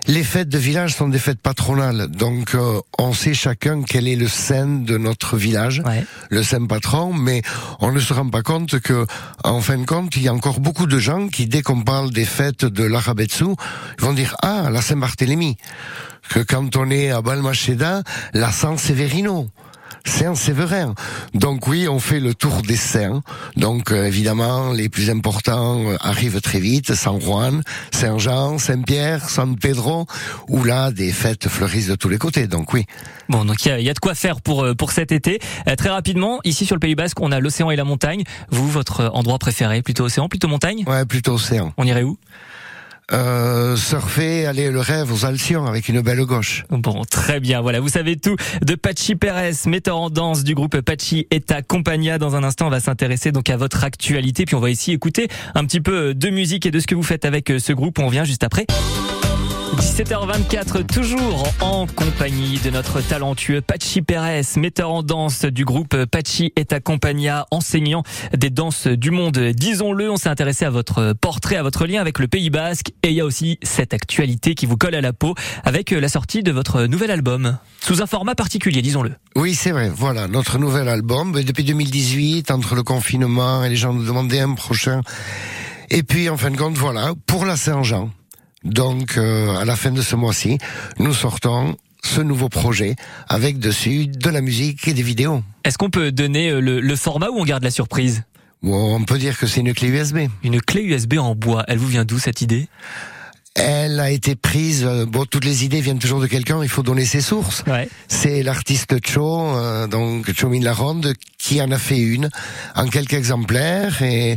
Les 0.09 0.25
fêtes 0.25 0.49
de 0.49 0.57
village 0.57 0.95
sont 0.95 1.09
des 1.09 1.19
fêtes 1.19 1.43
patronales, 1.43 2.09
donc 2.09 2.55
euh, 2.55 2.81
on 2.99 3.13
sait 3.13 3.35
chacun 3.35 3.83
quel 3.83 4.09
est 4.09 4.17
le 4.17 4.27
saint 4.27 4.67
de 4.67 4.97
notre 4.97 5.37
village, 5.37 5.83
ouais. 5.85 6.03
le 6.31 6.43
saint 6.43 6.65
patron, 6.65 7.13
mais 7.13 7.43
on 7.81 7.93
ne 7.93 8.01
se 8.01 8.15
rend 8.15 8.31
pas 8.31 8.41
compte 8.41 8.81
que, 8.81 9.07
en 9.45 9.61
fin 9.61 9.77
de 9.77 9.85
compte, 9.85 10.17
il 10.17 10.23
y 10.23 10.29
a 10.29 10.33
encore 10.33 10.61
beaucoup 10.61 10.87
de 10.87 10.99
gens 10.99 11.29
qui, 11.29 11.47
dès 11.47 11.61
qu'on 11.61 11.83
parle 11.83 12.11
des 12.11 12.25
fêtes 12.25 12.65
de 12.65 12.85
l'Arabetsu, 12.85 13.45
vont 13.99 14.15
dire 14.15 14.35
ah 14.41 14.71
la 14.73 14.81
Saint-Barthélemy, 14.81 15.59
que 16.31 16.41
quand 16.41 16.77
on 16.77 16.91
est 16.91 17.11
à 17.11 17.21
Balmacheda, 17.21 18.03
la 18.33 18.51
San 18.51 18.79
Severino. 18.79 19.51
Saint-Séverin. 20.05 20.95
Donc 21.35 21.67
oui, 21.67 21.89
on 21.89 21.99
fait 21.99 22.21
le 22.21 22.35
tour 22.35 22.63
des 22.63 22.77
saints. 22.77 23.23
Donc 23.57 23.93
euh, 23.93 24.07
évidemment, 24.07 24.73
les 24.73 24.89
plus 24.89 25.11
importants 25.11 25.85
euh, 25.87 25.97
arrivent 26.01 26.41
très 26.41 26.61
vite. 26.61 26.95
San 26.95 27.21
Juan, 27.21 27.63
Saint-Jean, 27.93 28.59
Saint-Pierre, 28.59 29.29
San 29.29 29.57
Pedro, 29.57 30.07
où 30.49 30.65
là, 30.65 30.91
des 30.91 31.13
fêtes 31.13 31.49
fleurissent 31.49 31.89
de 31.89 31.95
tous 31.95 32.09
les 32.09 32.19
côtés. 32.19 32.47
Donc 32.47 32.73
oui. 32.73 32.87
Bon, 33.29 33.45
donc 33.45 33.65
il 33.67 33.79
y, 33.79 33.85
y 33.85 33.91
a, 33.91 33.95
de 33.95 33.99
quoi 33.99 34.15
faire 34.15 34.41
pour 34.41 34.65
euh, 34.65 34.75
pour 34.75 34.93
cet 34.93 35.13
été. 35.13 35.41
Euh, 35.69 35.77
très 35.77 35.91
rapidement, 35.91 36.41
ici 36.45 36.67
sur 36.67 36.75
le 36.75 36.81
Pays 36.81 36.95
Basque, 36.95 37.21
on 37.21 37.31
a 37.33 37.41
l'océan 37.41 37.71
et 37.71 37.77
la 37.77 37.85
montagne. 37.85 38.25
Vous, 38.51 38.69
votre 38.69 39.11
endroit 39.13 39.39
préféré, 39.39 39.83
plutôt 39.83 40.05
océan, 40.05 40.29
plutôt 40.29 40.49
montagne? 40.49 40.85
Ouais, 40.87 41.05
plutôt 41.05 41.35
océan. 41.35 41.73
On 41.77 41.85
irait 41.85 42.03
où? 42.03 42.19
Euh, 43.13 43.77
surfer, 43.77 44.47
aller 44.47 44.71
le 44.71 44.81
rêve 44.81 45.13
aux 45.13 45.25
Alcyons 45.25 45.67
avec 45.67 45.89
une 45.89 46.01
belle 46.01 46.25
gauche. 46.25 46.65
Bon, 46.71 47.03
très 47.11 47.41
bien. 47.41 47.61
Voilà, 47.61 47.81
vous 47.81 47.89
savez 47.89 48.17
tout 48.17 48.37
de 48.63 48.75
Pachi 48.75 49.15
Pérez, 49.15 49.53
metteur 49.67 49.99
en 49.99 50.11
danse 50.11 50.45
du 50.45 50.55
groupe 50.55 50.81
Pachi 50.81 51.27
Eta 51.31 51.63
Compagnia. 51.63 52.19
Dans 52.19 52.37
un 52.37 52.45
instant, 52.45 52.67
on 52.67 52.71
va 52.71 52.81
s'intéresser 52.81 53.33
donc 53.33 53.51
à 53.51 53.57
votre 53.57 53.85
actualité, 53.85 54.45
puis 54.45 54.55
on 54.55 54.61
va 54.61 54.71
ici 54.71 54.93
écouter 54.93 55.29
un 55.55 55.65
petit 55.65 55.81
peu 55.81 56.15
de 56.15 56.31
musique 56.31 56.67
et 56.67 56.71
de 56.71 56.81
ce 56.81 56.87
que 56.87 56.95
vous 56.95 57.03
faites 57.03 57.25
avec 57.25 57.53
ce 57.59 57.73
groupe. 57.73 57.99
On 57.99 58.09
vient 58.09 58.25
juste 58.25 58.45
après. 58.45 58.67
17h24, 59.77 60.87
toujours 60.87 61.53
en 61.61 61.87
compagnie 61.87 62.59
de 62.59 62.71
notre 62.71 63.01
talentueux 63.01 63.61
Pachi 63.61 64.03
Pérez, 64.03 64.43
metteur 64.57 64.91
en 64.91 65.03
danse 65.03 65.45
du 65.45 65.65
groupe 65.65 66.05
Pachi 66.07 66.53
et 66.57 66.65
Compagnia, 66.81 67.47
enseignant 67.51 68.03
des 68.37 68.51
danses 68.51 68.87
du 68.87 69.11
monde. 69.11 69.39
Disons-le, 69.39 70.11
on 70.11 70.17
s'est 70.17 70.29
intéressé 70.29 70.65
à 70.65 70.71
votre 70.71 71.13
portrait, 71.13 71.57
à 71.57 71.63
votre 71.63 71.87
lien 71.87 72.01
avec 72.01 72.19
le 72.19 72.29
Pays 72.29 72.51
Basque 72.51 72.93
et 73.03 73.09
il 73.09 73.15
y 73.15 73.21
a 73.21 73.25
aussi 73.25 73.59
cette 73.63 73.93
actualité 73.93 74.55
qui 74.55 74.67
vous 74.67 74.77
colle 74.77 74.95
à 74.95 75.01
la 75.01 75.13
peau 75.13 75.35
avec 75.65 75.91
la 75.91 76.09
sortie 76.09 76.43
de 76.43 76.53
votre 76.53 76.85
nouvel 76.85 77.11
album. 77.11 77.59
Sous 77.81 78.01
un 78.03 78.07
format 78.07 78.35
particulier, 78.35 78.83
disons-le. 78.83 79.13
Oui, 79.37 79.55
c'est 79.55 79.73
vrai. 79.73 79.91
Voilà, 79.95 80.29
notre 80.29 80.59
nouvel 80.59 80.89
album. 80.89 81.33
Depuis 81.33 81.65
2018, 81.65 82.51
entre 82.51 82.75
le 82.75 82.83
confinement 82.83 83.63
et 83.65 83.69
les 83.69 83.77
gens 83.77 83.93
nous 83.93 84.05
demandaient 84.05 84.41
un 84.41 84.55
prochain. 84.55 85.03
Et 85.91 86.03
puis, 86.03 86.29
en 86.29 86.37
fin 86.37 86.51
de 86.51 86.57
compte, 86.57 86.77
voilà, 86.77 87.13
pour 87.27 87.45
la 87.45 87.57
Saint-Jean. 87.57 88.11
Donc, 88.65 89.17
euh, 89.17 89.57
à 89.57 89.65
la 89.65 89.77
fin 89.77 89.91
de 89.91 90.03
ce 90.03 90.17
mois-ci, 90.17 90.59
nous 90.99 91.15
sortons 91.15 91.77
ce 92.05 92.21
nouveau 92.21 92.49
projet 92.49 92.97
avec 93.29 93.59
dessus 93.59 94.07
de 94.07 94.31
la 94.31 94.41
musique 94.41 94.87
et 94.89 94.95
des 94.95 95.03
vidéos. 95.03 95.43
Est-ce 95.65 95.79
qu'on 95.79 95.91
peut 95.91 96.13
donner 96.13 96.51
euh, 96.51 96.61
le, 96.61 96.81
le, 96.81 96.97
format 96.97 97.29
ou 97.29 97.39
on 97.39 97.45
garde 97.45 97.65
la 97.65 97.71
surprise? 97.71 98.23
Bon, 98.63 98.97
On 98.97 99.05
peut 99.05 99.19
dire 99.19 99.39
que 99.39 99.47
c'est 99.47 99.61
une 99.61 99.75
clé 99.75 99.89
USB. 99.89 100.19
Une 100.43 100.61
clé 100.61 100.83
USB 100.83 101.19
en 101.19 101.35
bois. 101.35 101.65
Elle 101.69 101.79
vous 101.79 101.87
vient 101.87 102.05
d'où 102.05 102.19
cette 102.19 102.41
idée? 102.41 102.69
Elle 103.55 103.99
a 103.99 104.11
été 104.11 104.37
prise. 104.37 104.85
Euh, 104.85 105.05
bon, 105.05 105.25
toutes 105.25 105.45
les 105.45 105.65
idées 105.65 105.81
viennent 105.81 105.99
toujours 105.99 106.21
de 106.21 106.27
quelqu'un. 106.27 106.63
Il 106.63 106.69
faut 106.69 106.83
donner 106.83 107.05
ses 107.05 107.21
sources. 107.21 107.65
Ouais. 107.67 107.89
C'est 108.07 108.43
l'artiste 108.43 108.97
Cho, 109.05 109.57
euh, 109.57 109.87
donc 109.87 110.33
Chomin 110.37 110.61
Laronde, 110.61 111.13
qui 111.39 111.61
en 111.61 111.71
a 111.73 111.79
fait 111.79 111.99
une 111.99 112.31
en 112.77 112.87
quelques 112.87 113.15
exemplaires 113.15 114.03
et 114.03 114.37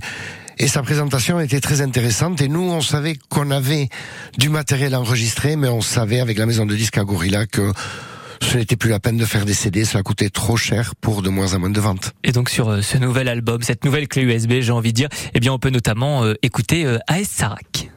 et 0.57 0.67
sa 0.67 0.81
présentation 0.83 1.39
était 1.39 1.61
très 1.61 1.81
intéressante. 1.81 2.41
Et 2.41 2.47
nous, 2.47 2.61
on 2.61 2.81
savait 2.81 3.15
qu'on 3.29 3.51
avait 3.51 3.89
du 4.37 4.49
matériel 4.49 4.95
enregistré, 4.95 5.55
mais 5.55 5.67
on 5.67 5.81
savait 5.81 6.19
avec 6.19 6.37
la 6.37 6.45
maison 6.45 6.65
de 6.65 6.75
disques 6.75 6.97
à 6.97 7.03
Gorilla 7.03 7.45
que 7.45 7.71
ce 8.41 8.57
n'était 8.57 8.75
plus 8.75 8.89
la 8.89 8.99
peine 8.99 9.17
de 9.17 9.25
faire 9.25 9.45
des 9.45 9.53
CD, 9.53 9.85
cela 9.85 10.03
coûtait 10.03 10.29
trop 10.29 10.57
cher 10.57 10.95
pour 10.95 11.21
de 11.21 11.29
moins 11.29 11.53
en 11.53 11.59
moins 11.59 11.69
de 11.69 11.79
ventes. 11.79 12.13
Et 12.23 12.31
donc 12.31 12.49
sur 12.49 12.83
ce 12.83 12.97
nouvel 12.97 13.27
album, 13.27 13.61
cette 13.61 13.85
nouvelle 13.85 14.07
clé 14.07 14.23
USB, 14.23 14.61
j'ai 14.61 14.71
envie 14.71 14.91
de 14.91 14.95
dire, 14.97 15.09
eh 15.33 15.39
bien 15.39 15.53
on 15.53 15.59
peut 15.59 15.69
notamment 15.69 16.23
euh, 16.25 16.33
écouter 16.41 16.85
euh, 16.85 16.97
AS 17.07 17.25
Sarak. 17.25 17.90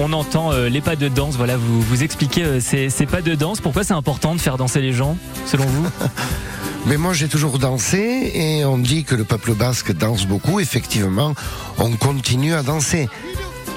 On 0.00 0.12
entend 0.12 0.52
les 0.52 0.80
pas 0.80 0.96
de 0.96 1.08
danse. 1.08 1.36
Voilà, 1.36 1.56
vous 1.56 1.80
vous 1.80 2.02
expliquez 2.02 2.60
ces, 2.60 2.90
ces 2.90 3.06
pas 3.06 3.22
de 3.22 3.34
danse. 3.34 3.60
Pourquoi 3.60 3.84
c'est 3.84 3.94
important 3.94 4.34
de 4.34 4.40
faire 4.40 4.56
danser 4.56 4.80
les 4.80 4.92
gens, 4.92 5.16
selon 5.46 5.66
vous? 5.66 5.86
Mais 6.86 6.96
moi 6.96 7.12
j'ai 7.12 7.28
toujours 7.28 7.58
dansé 7.58 8.32
et 8.34 8.64
on 8.64 8.78
dit 8.78 9.04
que 9.04 9.14
le 9.14 9.24
peuple 9.24 9.54
basque 9.54 9.92
danse 9.92 10.26
beaucoup. 10.26 10.60
Effectivement, 10.60 11.34
on 11.78 11.90
continue 11.92 12.54
à 12.54 12.62
danser 12.62 13.08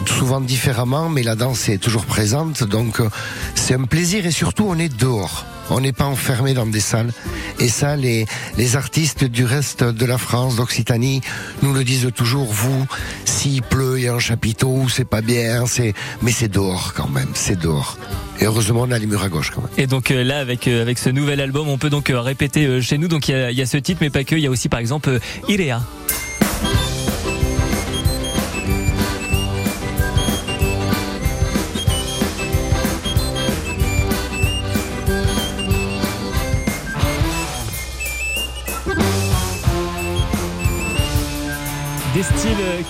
souvent 0.07 0.41
différemment, 0.41 1.09
mais 1.09 1.23
la 1.23 1.35
danse 1.35 1.69
est 1.69 1.77
toujours 1.77 2.05
présente, 2.05 2.63
donc 2.63 2.99
euh, 2.99 3.09
c'est 3.55 3.73
un 3.73 3.83
plaisir 3.83 4.25
et 4.25 4.31
surtout 4.31 4.65
on 4.67 4.77
est 4.77 4.95
dehors. 4.95 5.45
On 5.75 5.81
n'est 5.81 5.91
pas 5.91 6.05
enfermé 6.05 6.53
dans 6.53 6.67
des 6.67 6.79
salles. 6.79 7.11
Et 7.59 7.67
ça, 7.67 7.95
les, 7.95 8.27
artistes 8.75 9.23
du 9.23 9.43
reste 9.43 9.83
de 9.83 10.05
la 10.05 10.19
France, 10.19 10.55
d'Occitanie, 10.55 11.21
nous 11.63 11.73
le 11.73 11.83
disent 11.83 12.11
toujours, 12.15 12.45
vous, 12.45 12.85
s'il 13.25 13.63
pleut, 13.63 13.97
il 13.97 14.03
y 14.03 14.07
a 14.07 14.13
un 14.13 14.19
chapiteau, 14.19 14.87
c'est 14.87 15.03
pas 15.03 15.21
bien, 15.21 15.63
mais 16.21 16.31
c'est 16.31 16.47
dehors 16.47 16.93
quand 16.93 17.09
même, 17.09 17.29
c'est 17.33 17.59
dehors. 17.59 17.97
Et 18.39 18.45
heureusement, 18.45 18.81
on 18.81 18.91
a 18.91 18.99
les 18.99 19.07
murs 19.07 19.23
à 19.23 19.29
gauche 19.29 19.49
quand 19.49 19.61
même. 19.61 19.71
Et 19.77 19.87
donc 19.87 20.11
euh, 20.11 20.23
là, 20.23 20.39
avec, 20.39 20.67
euh, 20.67 20.83
avec 20.83 20.99
ce 20.99 21.09
nouvel 21.09 21.41
album, 21.41 21.67
on 21.67 21.79
peut 21.79 21.89
donc 21.89 22.11
répéter 22.13 22.79
chez 22.81 22.99
nous. 22.99 23.07
Donc 23.07 23.27
il 23.27 23.31
y 23.31 23.35
a, 23.35 23.51
y 23.51 23.61
a, 23.61 23.65
ce 23.65 23.77
titre, 23.77 23.99
mais 24.01 24.11
pas 24.11 24.23
que. 24.23 24.35
Il 24.35 24.41
y 24.41 24.47
a 24.47 24.51
aussi, 24.51 24.69
par 24.69 24.79
exemple, 24.79 25.19
Irea. 25.47 25.81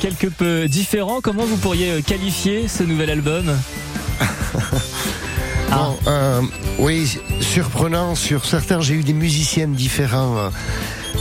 Quelque 0.03 0.27
peu 0.27 0.67
différents. 0.67 1.21
Comment 1.21 1.45
vous 1.45 1.55
pourriez 1.55 2.01
qualifier 2.01 2.67
ce 2.67 2.83
nouvel 2.83 3.09
album 3.09 3.45
ah. 5.71 5.91
euh, 6.07 6.41
Oui, 6.77 7.17
surprenant. 7.39 8.13
Sur 8.13 8.43
certains, 8.43 8.81
j'ai 8.81 8.95
eu 8.95 9.03
des 9.03 9.13
musiciennes 9.13 9.71
différents. 9.73 10.37
Euh, 10.37 10.49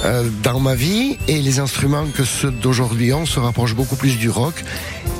euh, 0.04 0.28
dans 0.42 0.58
ma 0.58 0.74
vie 0.74 1.16
et 1.28 1.40
les 1.40 1.60
instruments 1.60 2.06
que 2.12 2.24
ceux 2.24 2.50
d'aujourd'hui 2.50 3.12
ont 3.12 3.24
se 3.24 3.38
rapprochent 3.38 3.76
beaucoup 3.76 3.94
plus 3.94 4.18
du 4.18 4.30
rock 4.30 4.64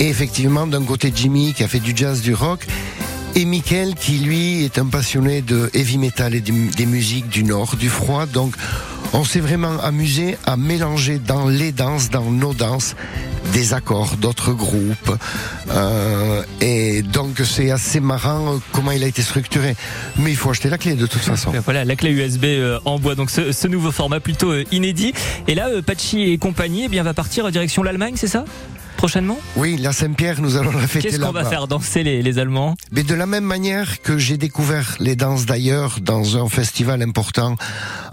et 0.00 0.09
effectivement 0.09 0.66
d'un 0.66 0.83
côté 0.83 1.12
Jimmy 1.14 1.54
qui 1.54 1.62
a 1.62 1.69
fait 1.69 1.78
du 1.78 1.92
jazz 1.95 2.21
du 2.21 2.35
rock 2.35 2.66
et 3.37 3.45
Michael 3.45 3.95
qui 3.95 4.19
lui 4.19 4.64
est 4.64 4.78
un 4.78 4.87
passionné 4.87 5.40
de 5.40 5.71
heavy 5.75 5.99
metal 5.99 6.35
et 6.35 6.40
des 6.40 6.87
musiques 6.87 7.28
du 7.28 7.45
nord 7.45 7.76
du 7.76 7.88
froid 7.90 8.26
donc 8.26 8.57
on 9.14 9.25
s'est 9.25 9.40
vraiment 9.40 9.78
amusé 9.83 10.38
à 10.47 10.57
mélanger 10.57 11.19
dans 11.19 11.47
les 11.47 11.71
danses, 11.71 12.09
dans 12.09 12.31
nos 12.31 12.54
danses, 12.54 12.97
des 13.53 13.75
accords 13.75 14.17
d'autres 14.17 14.53
groupes. 14.53 15.17
Euh, 15.71 16.43
et 16.61 17.03
donc 17.03 17.41
c'est 17.45 17.71
assez 17.71 18.01
marrant 18.01 18.61
comment 18.73 18.93
il 18.93 19.03
a 19.05 19.07
été 19.07 19.23
structuré. 19.23 19.77
Mais 20.19 20.31
il 20.31 20.37
faut 20.37 20.51
acheter 20.51 20.71
la 20.71 20.79
clé 20.79 20.95
de 20.95 21.07
toute 21.07 21.23
façon. 21.23 21.53
Voilà, 21.65 21.85
la 21.85 21.97
clé 21.97 22.11
USB 22.11 22.45
euh, 22.45 22.79
en 22.85 22.99
bois. 22.99 23.15
Donc 23.15 23.31
ce, 23.31 23.53
ce 23.53 23.69
nouveau 23.69 23.91
format 23.91 24.21
plutôt 24.21 24.53
euh, 24.53 24.65
inédit. 24.73 25.13
Et 25.49 25.55
là, 25.55 25.69
Pachi 25.85 26.23
et 26.33 26.39
compagnie 26.39 26.85
eh 26.85 26.89
bien, 26.89 27.03
va 27.03 27.15
partir 27.15 27.51
direction 27.51 27.83
l'Allemagne, 27.83 28.15
c'est 28.17 28.29
ça? 28.29 28.45
Prochainement? 28.97 29.39
Oui, 29.57 29.79
la 29.79 29.93
Saint-Pierre, 29.93 30.41
nous 30.41 30.57
allons 30.57 30.71
la 30.71 30.87
fêter 30.87 31.09
Qu'est-ce 31.09 31.21
qu'on 31.21 31.33
va 31.33 31.45
faire 31.45 31.67
danser 31.67 32.05
les, 32.05 32.23
les 32.23 32.39
Allemands? 32.39 32.77
Mais 32.93 33.03
de 33.03 33.15
la 33.15 33.27
même 33.27 33.43
manière 33.45 34.01
que 34.01 34.17
j'ai 34.17 34.37
découvert 34.37 34.97
les 35.01 35.17
danses 35.17 35.45
d'ailleurs 35.45 35.99
dans 36.01 36.37
un 36.37 36.49
festival 36.49 37.03
important 37.03 37.57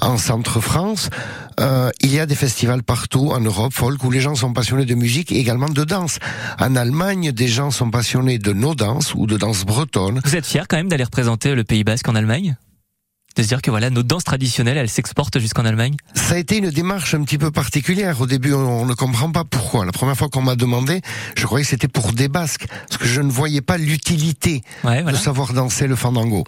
en 0.02 0.18
Centre-France, 0.18 1.10
euh, 1.60 1.90
il 2.02 2.14
y 2.14 2.20
a 2.20 2.26
des 2.26 2.36
festivals 2.36 2.84
partout 2.84 3.32
en 3.32 3.40
Europe, 3.40 3.74
folk, 3.74 4.04
où 4.04 4.12
les 4.12 4.22
gens 4.22 4.36
sont 4.36 4.54
passionnés 4.54 4.86
de 4.86 4.96
musique 4.96 5.32
et 5.32 5.38
également 5.38 5.70
de 5.70 5.84
danse. 5.84 6.20
En 6.60 6.76
Allemagne, 6.76 7.32
des 7.32 7.48
gens 7.48 7.72
sont 7.72 7.92
passionnés 7.92 8.40
de 8.40 8.54
nos 8.54 8.76
danses 8.76 9.14
ou 9.14 9.28
de 9.28 9.38
danse 9.38 9.66
bretonne. 9.66 10.22
Vous 10.24 10.36
êtes 10.36 10.46
fier 10.46 10.68
quand 10.68 10.78
même 10.78 10.90
d'aller 10.90 11.04
représenter 11.04 11.54
le 11.56 11.64
Pays 11.64 11.84
Basque 11.84 12.08
en 12.08 12.16
Allemagne? 12.16 12.56
De 13.36 13.44
se 13.44 13.48
dire 13.48 13.62
que 13.62 13.70
voilà, 13.70 13.90
nos 13.90 14.04
danses 14.04 14.24
traditionnelles, 14.24 14.78
elles 14.78 14.90
s'exportent 14.90 15.40
jusqu'en 15.40 15.64
Allemagne? 15.64 15.96
Ça 16.14 16.34
a 16.34 16.38
été 16.38 16.58
une 16.58 16.72
démarche 16.72 17.14
un 17.14 17.24
petit 17.24 17.38
peu 17.38 17.52
particulière. 17.52 18.20
Au 18.20 18.26
début, 18.26 18.54
on 18.54 18.86
ne 18.86 18.94
comprend 18.96 19.32
pas 19.32 19.44
pourquoi. 19.44 19.86
La 19.86 19.92
première 19.92 20.18
fois 20.18 20.30
qu'on 20.30 20.42
m'a 20.42 20.56
demandé, 20.56 21.02
je 21.38 21.46
croyais 21.46 21.64
que 21.64 21.70
c'était 21.70 21.88
pour 21.88 22.12
des 22.12 22.28
Basques, 22.28 22.66
parce 22.68 22.98
que 22.98 23.08
je 23.08 23.22
ne 23.22 23.32
voyais 23.32 23.62
pas 23.62 23.78
l'utilité 23.78 24.64
de 24.84 25.16
savoir 25.16 25.54
danser 25.54 25.88
le 25.88 25.96
fandango. 25.96 26.44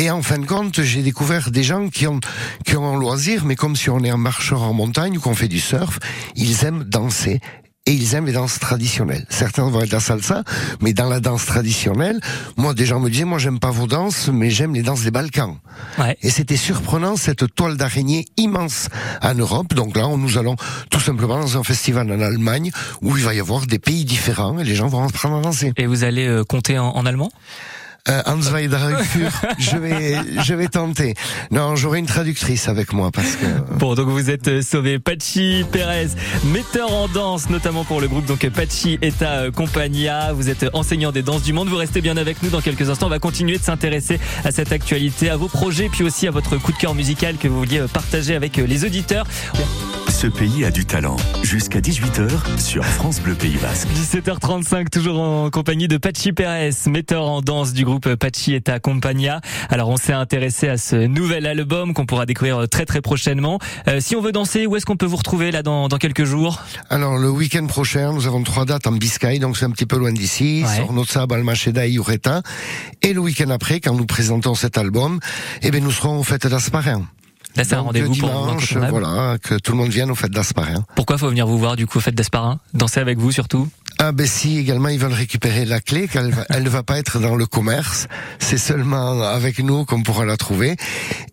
Et 0.00 0.12
en 0.12 0.22
fin 0.22 0.38
de 0.38 0.46
compte, 0.46 0.80
j'ai 0.80 1.02
découvert 1.02 1.50
des 1.50 1.64
gens 1.64 1.88
qui 1.88 2.06
ont, 2.06 2.20
qui 2.64 2.76
ont 2.76 2.94
un 2.94 2.96
loisir, 2.96 3.44
mais 3.44 3.56
comme 3.56 3.74
si 3.74 3.90
on 3.90 4.04
est 4.04 4.10
un 4.10 4.16
marcheur 4.16 4.62
en 4.62 4.72
montagne 4.72 5.18
ou 5.18 5.20
qu'on 5.20 5.34
fait 5.34 5.48
du 5.48 5.58
surf, 5.58 5.98
ils 6.36 6.64
aiment 6.64 6.84
danser 6.84 7.40
et 7.84 7.92
ils 7.92 8.14
aiment 8.14 8.26
les 8.26 8.32
danses 8.32 8.60
traditionnelles. 8.60 9.26
Certains 9.28 9.68
vont 9.68 9.80
être 9.80 9.90
la 9.90 9.98
salsa, 9.98 10.44
mais 10.80 10.92
dans 10.92 11.08
la 11.08 11.18
danse 11.18 11.46
traditionnelle, 11.46 12.20
moi 12.56 12.74
des 12.74 12.86
gens 12.86 13.00
me 13.00 13.10
disaient, 13.10 13.24
moi 13.24 13.38
j'aime 13.38 13.58
pas 13.58 13.72
vos 13.72 13.88
danses, 13.88 14.28
mais 14.28 14.50
j'aime 14.50 14.72
les 14.72 14.82
danses 14.82 15.02
des 15.02 15.10
Balkans. 15.10 15.56
Ouais. 15.98 16.16
Et 16.22 16.30
c'était 16.30 16.58
surprenant 16.58 17.16
cette 17.16 17.52
toile 17.56 17.76
d'araignée 17.76 18.26
immense 18.36 18.88
en 19.20 19.34
Europe. 19.34 19.74
Donc 19.74 19.96
là, 19.96 20.06
nous 20.16 20.38
allons 20.38 20.54
tout 20.90 21.00
simplement 21.00 21.40
dans 21.40 21.58
un 21.58 21.64
festival 21.64 22.12
en 22.12 22.20
Allemagne 22.20 22.70
où 23.02 23.16
il 23.16 23.24
va 23.24 23.34
y 23.34 23.40
avoir 23.40 23.66
des 23.66 23.80
pays 23.80 24.04
différents 24.04 24.60
et 24.60 24.64
les 24.64 24.76
gens 24.76 24.86
vont 24.86 25.02
apprendre 25.02 25.38
à 25.38 25.40
danser. 25.40 25.72
Et 25.76 25.86
vous 25.86 26.04
allez 26.04 26.28
euh, 26.28 26.44
compter 26.44 26.78
en, 26.78 26.90
en 26.90 27.04
allemand? 27.04 27.32
Euh, 28.08 28.22
je 29.58 29.76
vais, 29.76 30.16
je 30.42 30.54
vais 30.54 30.68
tenter. 30.68 31.14
Non, 31.50 31.76
j'aurai 31.76 31.98
une 31.98 32.06
traductrice 32.06 32.68
avec 32.68 32.92
moi 32.92 33.10
parce 33.10 33.36
que. 33.36 33.46
Bon, 33.76 33.94
donc 33.94 34.08
vous 34.08 34.30
êtes 34.30 34.48
euh, 34.48 34.62
sauvé. 34.62 34.98
Pachi 34.98 35.64
Perez, 35.70 36.08
metteur 36.44 36.92
en 36.92 37.08
danse, 37.08 37.50
notamment 37.50 37.84
pour 37.84 38.00
le 38.00 38.08
groupe 38.08 38.26
donc 38.26 38.48
Pachi 38.48 38.98
Eta 39.02 39.50
Compagnia. 39.50 40.32
Vous 40.32 40.48
êtes 40.48 40.66
enseignant 40.72 41.12
des 41.12 41.22
danses 41.22 41.42
du 41.42 41.52
monde. 41.52 41.68
Vous 41.68 41.76
restez 41.76 42.00
bien 42.00 42.16
avec 42.16 42.42
nous 42.42 42.50
dans 42.50 42.60
quelques 42.60 42.88
instants. 42.88 43.06
On 43.06 43.10
va 43.10 43.18
continuer 43.18 43.58
de 43.58 43.62
s'intéresser 43.62 44.18
à 44.44 44.50
cette 44.50 44.72
actualité, 44.72 45.30
à 45.30 45.36
vos 45.36 45.48
projets, 45.48 45.88
puis 45.88 46.04
aussi 46.04 46.26
à 46.26 46.30
votre 46.30 46.56
coup 46.56 46.72
de 46.72 46.78
cœur 46.78 46.94
musical 46.94 47.36
que 47.36 47.48
vous 47.48 47.58
vouliez 47.58 47.82
partager 47.92 48.34
avec 48.34 48.56
les 48.56 48.84
auditeurs. 48.84 49.26
Ce 50.20 50.26
pays 50.26 50.64
a 50.64 50.72
du 50.72 50.84
talent. 50.84 51.16
Jusqu'à 51.44 51.78
18h 51.78 52.58
sur 52.58 52.84
France 52.84 53.20
Bleu 53.20 53.36
Pays 53.36 53.56
Basque. 53.58 53.86
17h35, 53.94 54.88
toujours 54.88 55.20
en 55.20 55.48
compagnie 55.48 55.86
de 55.86 55.96
Pachi 55.96 56.32
Perez, 56.32 56.70
metteur 56.88 57.28
en 57.28 57.40
danse 57.40 57.72
du 57.72 57.84
groupe 57.84 58.12
Pachi 58.16 58.54
et 58.54 58.62
Compagnia. 58.82 59.40
Alors 59.70 59.88
on 59.90 59.96
s'est 59.96 60.12
intéressé 60.12 60.68
à 60.68 60.76
ce 60.76 60.96
nouvel 60.96 61.46
album 61.46 61.94
qu'on 61.94 62.04
pourra 62.04 62.26
découvrir 62.26 62.68
très 62.68 62.84
très 62.84 63.00
prochainement. 63.00 63.60
Euh, 63.86 64.00
si 64.00 64.16
on 64.16 64.20
veut 64.20 64.32
danser, 64.32 64.66
où 64.66 64.74
est-ce 64.74 64.86
qu'on 64.86 64.96
peut 64.96 65.06
vous 65.06 65.18
retrouver 65.18 65.52
là 65.52 65.62
dans, 65.62 65.86
dans 65.86 65.98
quelques 65.98 66.24
jours? 66.24 66.64
Alors 66.90 67.16
le 67.16 67.30
week-end 67.30 67.66
prochain, 67.68 68.12
nous 68.12 68.26
avons 68.26 68.42
trois 68.42 68.64
dates 68.64 68.88
en 68.88 68.92
Biscaye, 68.92 69.38
donc 69.38 69.56
c'est 69.56 69.66
un 69.66 69.70
petit 69.70 69.86
peu 69.86 69.98
loin 69.98 70.10
d'ici, 70.10 70.64
ouais. 70.66 70.74
sur 70.74 70.92
Notsa, 70.92 71.28
Balmacheda 71.28 71.86
et 71.86 71.92
Ureta. 71.92 72.42
Et 73.02 73.12
le 73.12 73.20
week-end 73.20 73.50
après, 73.50 73.78
quand 73.78 73.94
nous 73.94 74.06
présentons 74.06 74.56
cet 74.56 74.78
album, 74.78 75.20
eh 75.62 75.70
bien 75.70 75.78
nous 75.78 75.92
serons 75.92 76.18
aux 76.18 76.24
fêtes 76.24 76.48
d'Asparin. 76.48 77.06
Là, 77.58 77.64
c'est 77.64 77.74
un 77.74 77.80
rendez-vous 77.80 78.12
dimanche, 78.12 78.76
voilà, 78.76 79.36
que 79.42 79.56
tout 79.56 79.72
le 79.72 79.78
monde 79.78 79.88
vienne 79.88 80.12
aux 80.12 80.14
fêtes 80.14 80.30
d'Asparin. 80.30 80.84
Pourquoi 80.94 81.18
faut 81.18 81.28
venir 81.28 81.44
vous 81.44 81.58
voir 81.58 81.74
du 81.74 81.88
coup 81.88 81.98
aux 81.98 82.00
fêtes 82.00 82.14
d'Asparin? 82.14 82.60
Danser 82.72 83.00
avec 83.00 83.18
vous 83.18 83.32
surtout? 83.32 83.68
Ah 84.00 84.12
ben 84.12 84.26
si, 84.26 84.58
également 84.58 84.88
ils 84.88 84.98
veulent 84.98 85.12
récupérer 85.12 85.64
la 85.64 85.80
clé, 85.80 86.06
qu'elle 86.06 86.32
elle 86.50 86.62
ne 86.62 86.68
va 86.68 86.82
pas 86.82 86.98
être 86.98 87.18
dans 87.18 87.34
le 87.34 87.46
commerce, 87.46 88.06
c'est 88.38 88.58
seulement 88.58 89.22
avec 89.22 89.58
nous 89.58 89.84
qu'on 89.84 90.02
pourra 90.02 90.24
la 90.24 90.36
trouver, 90.36 90.76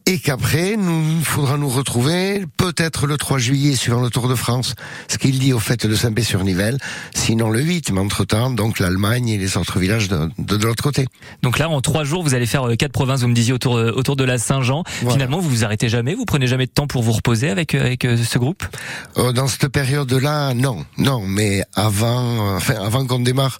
et 0.07 0.19
qu'après, 0.19 0.75
nous 0.75 1.23
faudra 1.23 1.57
nous 1.57 1.69
retrouver 1.69 2.45
peut-être 2.57 3.07
le 3.07 3.17
3 3.17 3.37
juillet 3.37 3.75
suivant 3.75 4.01
le 4.01 4.09
Tour 4.09 4.27
de 4.27 4.35
France, 4.35 4.75
ce 5.07 5.17
qu'il 5.17 5.39
dit 5.39 5.53
au 5.53 5.59
fait 5.59 5.85
de 5.85 5.95
Saint-Pé-sur-Nivelle, 5.95 6.77
sinon 7.13 7.49
le 7.49 7.61
8, 7.61 7.91
mais 7.91 8.01
entre-temps, 8.01 8.51
donc 8.51 8.79
l'Allemagne 8.79 9.29
et 9.29 9.37
les 9.37 9.57
autres 9.57 9.79
villages 9.79 10.07
de, 10.07 10.29
de, 10.37 10.57
de 10.57 10.65
l'autre 10.65 10.83
côté. 10.83 11.07
Donc 11.43 11.59
là, 11.59 11.69
en 11.69 11.81
trois 11.81 12.03
jours, 12.03 12.23
vous 12.23 12.33
allez 12.33 12.45
faire 12.45 12.67
euh, 12.67 12.75
quatre 12.75 12.91
provinces, 12.91 13.21
vous 13.21 13.27
me 13.27 13.33
disiez, 13.33 13.53
autour, 13.53 13.77
euh, 13.77 13.91
autour 13.95 14.15
de 14.15 14.23
la 14.23 14.37
Saint-Jean. 14.37 14.83
Finalement, 14.85 15.39
vous 15.39 15.49
vous 15.49 15.63
arrêtez 15.63 15.89
jamais, 15.89 16.13
vous 16.13 16.25
prenez 16.25 16.47
jamais 16.47 16.65
de 16.65 16.71
temps 16.71 16.87
pour 16.87 17.03
vous 17.03 17.13
reposer 17.13 17.49
avec, 17.49 17.73
euh, 17.75 17.81
avec 17.81 18.03
ce 18.03 18.37
groupe? 18.37 18.63
Dans 19.15 19.47
cette 19.47 19.69
période-là, 19.69 20.53
non, 20.53 20.85
non, 20.97 21.21
mais 21.25 21.63
avant 21.75 22.54
enfin, 22.55 22.75
avant 22.83 23.05
qu'on 23.05 23.19
démarre. 23.19 23.59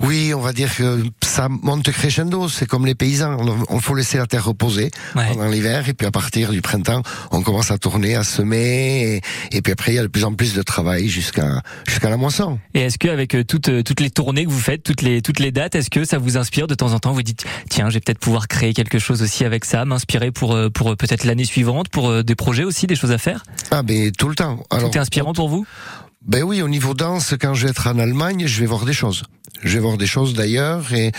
Oui, 0.00 0.32
on 0.32 0.40
va 0.40 0.52
dire 0.52 0.74
que 0.74 1.02
ça 1.24 1.48
monte 1.48 1.90
crescendo. 1.90 2.48
C'est 2.48 2.66
comme 2.66 2.86
les 2.86 2.94
paysans. 2.94 3.36
On, 3.68 3.80
faut 3.80 3.94
laisser 3.94 4.18
la 4.18 4.26
terre 4.26 4.44
reposer 4.44 4.90
pendant 5.14 5.48
l'hiver 5.48 5.88
et 5.88 5.94
puis 5.94 6.06
à 6.06 6.10
partir 6.10 6.50
du 6.50 6.62
printemps, 6.62 7.02
on 7.32 7.42
commence 7.42 7.70
à 7.70 7.78
tourner, 7.78 8.14
à 8.14 8.22
semer 8.22 9.20
et, 9.50 9.62
puis 9.62 9.72
après 9.72 9.92
il 9.92 9.94
y 9.96 9.98
a 9.98 10.02
de 10.02 10.08
plus 10.08 10.24
en 10.24 10.34
plus 10.34 10.54
de 10.54 10.62
travail 10.62 11.08
jusqu'à 11.08 11.62
jusqu'à 11.86 12.10
la 12.10 12.16
moisson. 12.16 12.58
Et 12.74 12.82
est-ce 12.82 12.98
que 12.98 13.08
avec 13.08 13.34
euh, 13.34 13.44
toutes 13.44 13.68
euh, 13.68 13.82
toutes 13.82 14.00
les 14.00 14.10
tournées 14.10 14.44
que 14.44 14.50
vous 14.50 14.58
faites, 14.58 14.82
toutes 14.82 15.02
les 15.02 15.20
toutes 15.20 15.40
les 15.40 15.50
dates, 15.50 15.74
est-ce 15.74 15.90
que 15.90 16.04
ça 16.04 16.18
vous 16.18 16.36
inspire 16.36 16.68
de 16.68 16.74
temps 16.74 16.92
en 16.92 17.00
temps? 17.00 17.12
Vous 17.12 17.22
dites 17.22 17.44
tiens, 17.68 17.88
je 17.88 17.94
vais 17.94 18.00
peut-être 18.00 18.20
pouvoir 18.20 18.46
créer 18.46 18.74
quelque 18.74 18.98
chose 18.98 19.22
aussi 19.22 19.44
avec 19.44 19.64
ça, 19.64 19.84
m'inspirer 19.84 20.30
pour 20.30 20.54
euh, 20.54 20.70
pour 20.70 20.96
peut-être 20.96 21.24
l'année 21.24 21.44
suivante, 21.44 21.88
pour 21.88 22.22
des 22.22 22.34
projets 22.36 22.64
aussi, 22.64 22.86
des 22.86 22.96
choses 22.96 23.12
à 23.12 23.18
faire? 23.18 23.42
Ah 23.70 23.82
ben 23.82 24.12
tout 24.12 24.28
le 24.28 24.36
temps. 24.36 24.62
Alors, 24.70 24.90
tout 24.90 24.96
est 24.96 25.00
inspirant 25.00 25.32
pour 25.32 25.48
vous? 25.48 25.66
Ben 26.28 26.42
oui, 26.42 26.60
au 26.60 26.68
niveau 26.68 26.92
danse, 26.92 27.34
quand 27.40 27.54
je 27.54 27.64
vais 27.64 27.70
être 27.70 27.86
en 27.86 27.98
Allemagne, 27.98 28.46
je 28.46 28.60
vais 28.60 28.66
voir 28.66 28.84
des 28.84 28.92
choses. 28.92 29.22
je 29.62 29.74
vais 29.74 29.80
voir 29.80 29.96
des 29.96 30.06
choses 30.06 30.34
d'ailleurs 30.34 30.92
et, 30.92 31.10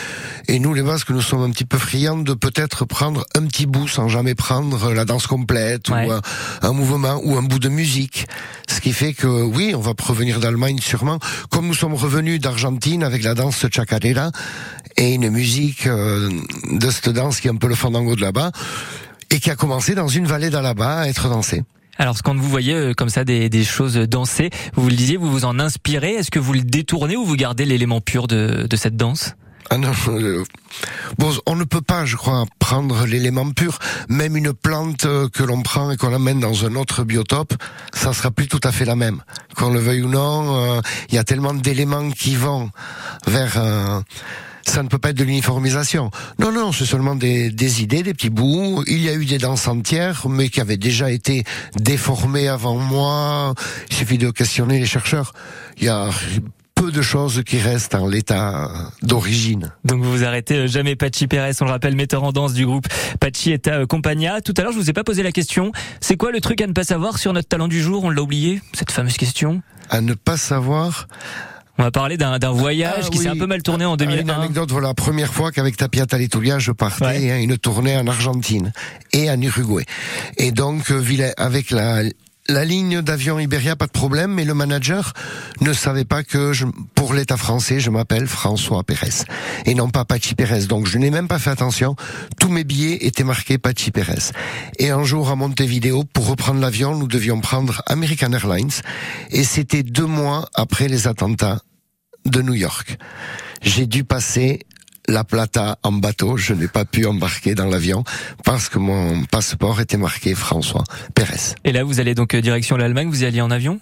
et 0.48 0.60
nous 0.60 0.74
les 0.74 0.84
Basques 0.84 1.10
nous 1.10 1.22
sommes 1.22 1.42
un 1.42 1.50
petit 1.50 1.66
peu 1.66 1.78
friands 1.78 2.20
de 2.20 2.34
peut-être 2.34 2.86
prendre 2.86 3.26
un 3.36 3.46
petit 3.48 3.66
bout 3.66 3.88
sans 3.88 4.08
jamais 4.08 4.36
prendre 4.36 4.94
la 4.94 5.06
danse 5.06 5.28
complète 5.28 5.90
ou 5.90 5.96
un, 5.96 6.72
mouvement 6.72 7.20
ou 7.24 7.38
un 7.38 7.42
bout 7.42 7.60
de 7.60 7.70
musique 7.70 8.28
ce 8.70 8.80
qui 8.80 8.94
fait 8.94 9.14
que 9.14 9.28
oui 9.28 9.74
on 9.76 9.82
va 9.82 9.94
provenir 9.94 10.40
d'Allemagne 10.40 10.78
sûrement 10.80 11.20
comme 11.50 11.68
nous 11.68 11.74
sommes 11.74 11.96
revenus 11.96 12.40
d'Argentine 12.40 13.04
avec 13.04 13.24
la 13.24 13.34
danse 13.34 13.66
chacarera 13.70 14.32
et 14.96 15.16
une 15.16 15.30
musique 15.30 15.88
euh, 15.88 16.30
de 16.72 16.90
cette 16.90 17.10
danse 17.10 17.42
qui 17.42 17.48
est 17.48 17.52
un 17.52 17.58
peu 17.58 17.68
le 17.68 17.76
fandango 17.76 18.16
de 18.16 18.22
là-bas 18.22 18.52
et 19.32 19.40
qui 19.40 19.50
a 19.50 19.56
commencé 19.56 19.96
dans 19.96 20.08
une 20.08 20.26
vallée 20.26 20.50
d'Alaba 20.50 21.00
à 21.00 21.08
être 21.08 21.30
dansée. 21.30 21.64
Alors, 22.02 22.16
quand 22.24 22.34
vous 22.34 22.48
voyez 22.48 22.74
euh, 22.74 22.94
comme 22.94 23.10
ça 23.10 23.26
des, 23.26 23.50
des, 23.50 23.66
choses 23.66 23.96
dansées, 23.96 24.50
vous 24.74 24.88
le 24.88 24.96
disiez, 24.96 25.18
vous 25.18 25.30
vous 25.30 25.44
en 25.44 25.60
inspirez. 25.60 26.14
Est-ce 26.14 26.32
que 26.32 26.40
vous 26.40 26.54
le 26.54 26.62
détournez 26.62 27.18
ou 27.18 27.26
vous 27.26 27.36
gardez 27.36 27.66
l'élément 27.66 28.00
pur 28.00 28.28
de, 28.28 28.66
de 28.68 28.76
cette 28.78 28.96
danse? 28.96 29.36
Ah 29.70 29.78
non, 29.78 29.92
euh, 30.08 30.46
bon, 31.18 31.32
on 31.46 31.58
ne 31.58 31.66
peut 31.66 31.82
pas, 31.82 32.06
je 32.06 32.16
crois, 32.16 32.46
prendre 32.58 33.06
l'élément 33.06 33.52
pur. 33.52 33.80
Même 34.08 34.38
une 34.38 34.54
plante 34.54 35.06
euh, 35.06 35.28
que 35.28 35.44
l'on 35.44 35.62
prend 35.62 35.92
et 35.92 35.98
qu'on 35.98 36.14
amène 36.14 36.40
dans 36.40 36.66
un 36.66 36.76
autre 36.76 37.04
biotope, 37.04 37.54
ça 37.94 38.14
sera 38.14 38.32
plus 38.32 38.48
tout 38.48 38.62
à 38.64 38.72
fait 38.72 38.86
la 38.86 38.96
même. 38.96 39.22
Qu'on 39.58 39.70
le 39.70 39.80
veuille 39.80 40.04
ou 40.04 40.10
non, 40.10 40.82
il 41.10 41.16
y 41.16 41.18
a 41.18 41.26
tellement 41.26 41.54
d'éléments 41.54 42.12
qui 42.12 42.38
vont 42.38 42.72
vers 43.28 43.60
ça 44.66 44.84
ne 44.84 44.88
peut 44.88 44.98
pas 44.98 45.10
être 45.10 45.18
de 45.18 45.24
l'uniformisation. 45.24 46.12
Non, 46.40 46.52
non, 46.52 46.72
c'est 46.72 46.86
seulement 46.86 47.16
des, 47.16 47.50
des, 47.52 47.82
idées, 47.82 48.04
des 48.04 48.14
petits 48.14 48.30
bouts. 48.30 48.84
Il 48.88 49.02
y 49.02 49.10
a 49.10 49.14
eu 49.14 49.26
des 49.26 49.38
danses 49.38 49.68
entières, 49.68 50.28
mais 50.30 50.50
qui 50.50 50.62
avaient 50.62 50.78
déjà 50.78 51.12
été 51.12 51.44
déformées 51.76 52.48
avant 52.48 52.78
moi. 52.78 53.54
Il 53.90 53.96
suffit 53.96 54.18
de 54.18 54.32
questionner 54.32 54.80
les 54.80 54.86
chercheurs. 54.86 55.34
Il 55.78 55.86
y 55.86 55.90
a 55.90 56.10
peu 56.80 56.92
de 56.92 57.02
choses 57.02 57.44
qui 57.46 57.58
restent 57.58 57.96
en 57.96 58.08
l'état 58.08 58.72
d'origine. 59.02 59.74
Donc 59.84 60.02
vous 60.02 60.12
vous 60.12 60.24
arrêtez 60.24 60.56
euh, 60.56 60.68
jamais 60.68 60.96
Pachi 60.96 61.28
Pérez, 61.28 61.52
on 61.60 61.66
le 61.66 61.72
rappelle, 61.72 61.94
metteur 61.94 62.24
en 62.24 62.32
danse 62.32 62.54
du 62.54 62.66
groupe 62.66 62.88
Pachi 63.20 63.52
Eta 63.52 63.86
Compagnia. 63.86 64.40
Tout 64.40 64.54
à 64.56 64.62
l'heure, 64.62 64.72
je 64.72 64.78
vous 64.78 64.90
ai 64.90 64.94
pas 64.94 65.04
posé 65.04 65.22
la 65.22 65.34
question. 65.34 65.74
C'est 66.00 66.16
quoi 66.16 66.32
le 66.32 66.40
truc 66.40 66.62
à 66.62 66.68
ne 66.68 66.72
pas 66.72 66.86
savoir 66.86 67.18
sur 67.18 67.34
notre 67.34 67.50
talent 67.50 67.68
du 67.68 67.82
jour? 67.82 68.06
On 68.06 68.10
l'a 68.10 68.22
oublié, 68.22 68.62
cette 68.72 68.92
fameuse 68.92 69.18
question. 69.18 69.62
À 69.90 70.00
ne 70.00 70.14
pas 70.14 70.38
savoir. 70.38 71.08
On 71.80 71.84
va 71.84 71.92
parler 71.92 72.18
d'un 72.18 72.38
voyage 72.52 73.06
ah 73.06 73.10
qui 73.10 73.20
s'est 73.20 73.30
un 73.30 73.38
peu 73.38 73.48
mal 73.48 73.64
tourné 73.64 73.86
en 73.86 73.96
2001. 73.96 74.22
Une 74.24 74.30
anecdote, 74.30 74.70
voilà, 74.70 74.90
la 74.90 74.94
première 74.94 75.34
fois 75.34 75.54
qu'avec 75.54 75.78
Tapia 75.78 76.06
Taletoulia, 76.06 76.60
je 76.60 76.74
partais, 76.74 77.32
hein, 77.32 77.40
une 77.40 77.58
tournée 77.58 77.96
en 77.96 78.06
Argentine 78.06 78.74
et 79.14 79.32
en 79.32 79.42
Uruguay. 79.42 79.86
Et 80.36 80.52
donc, 80.52 80.92
euh, 80.92 81.32
avec 81.38 81.72
la, 81.72 82.04
la 82.50 82.66
ligne 82.66 83.02
d'avion 83.02 83.40
Iberia, 83.40 83.78
pas 83.78 83.86
de 83.86 83.92
problème, 83.92 84.34
mais 84.34 84.44
le 84.44 84.54
manager 84.54 85.14
ne 85.62 85.72
savait 85.72 86.04
pas 86.04 86.22
que 86.24 86.52
je, 86.52 86.66
pour 86.96 87.14
l'État 87.14 87.38
français, 87.38 87.80
je 87.80 87.90
m'appelle 87.90 88.28
François 88.28 88.84
Pérez 88.84 89.24
et 89.66 89.74
non 89.74 89.90
pas 89.90 90.04
Pachi 90.04 90.36
Pérez. 90.36 90.66
Donc 90.66 90.86
je 90.86 90.98
n'ai 90.98 91.12
même 91.12 91.30
pas 91.30 91.40
fait 91.40 91.52
attention. 91.52 91.96
Tous 92.42 92.50
mes 92.50 92.66
billets 92.66 93.06
étaient 93.06 93.24
marqués 93.24 93.58
Pachi 93.58 93.92
Pérez. 93.92 94.34
Et 94.80 94.90
un 94.90 95.06
jour 95.06 95.30
à 95.30 95.38
Montevideo, 95.38 96.04
pour 96.04 96.28
reprendre 96.28 96.60
l'avion, 96.60 96.94
nous 96.94 97.08
devions 97.08 97.40
prendre 97.40 97.82
American 97.86 98.34
Airlines 98.34 98.82
et 99.30 99.46
c'était 99.46 99.84
deux 99.84 100.08
mois 100.08 100.50
après 100.56 100.90
les 100.90 101.08
attentats 101.08 101.62
de 102.26 102.42
New 102.42 102.54
York. 102.54 102.98
J'ai 103.62 103.86
dû 103.86 104.04
passer 104.04 104.66
la 105.10 105.24
Plata 105.24 105.78
en 105.84 105.92
bateau. 105.92 106.38
Je 106.38 106.54
n'ai 106.54 106.68
pas 106.68 106.86
pu 106.86 107.06
embarquer 107.06 107.56
dans 107.56 107.66
l'avion 107.66 108.04
parce 108.44 108.70
que 108.70 108.80
mon 108.80 109.24
passeport 109.26 109.82
était 109.82 109.98
marqué 109.98 110.36
François 110.36 110.84
Pérez. 111.16 111.56
Et 111.64 111.72
là, 111.72 111.84
vous 111.84 112.00
allez 112.00 112.16
donc 112.16 112.34
euh, 112.34 112.42
direction 112.42 112.78
l'Allemagne. 112.78 113.10
Vous 113.10 113.24
y 113.24 113.26
allez 113.26 113.42
en 113.42 113.52
avion? 113.52 113.80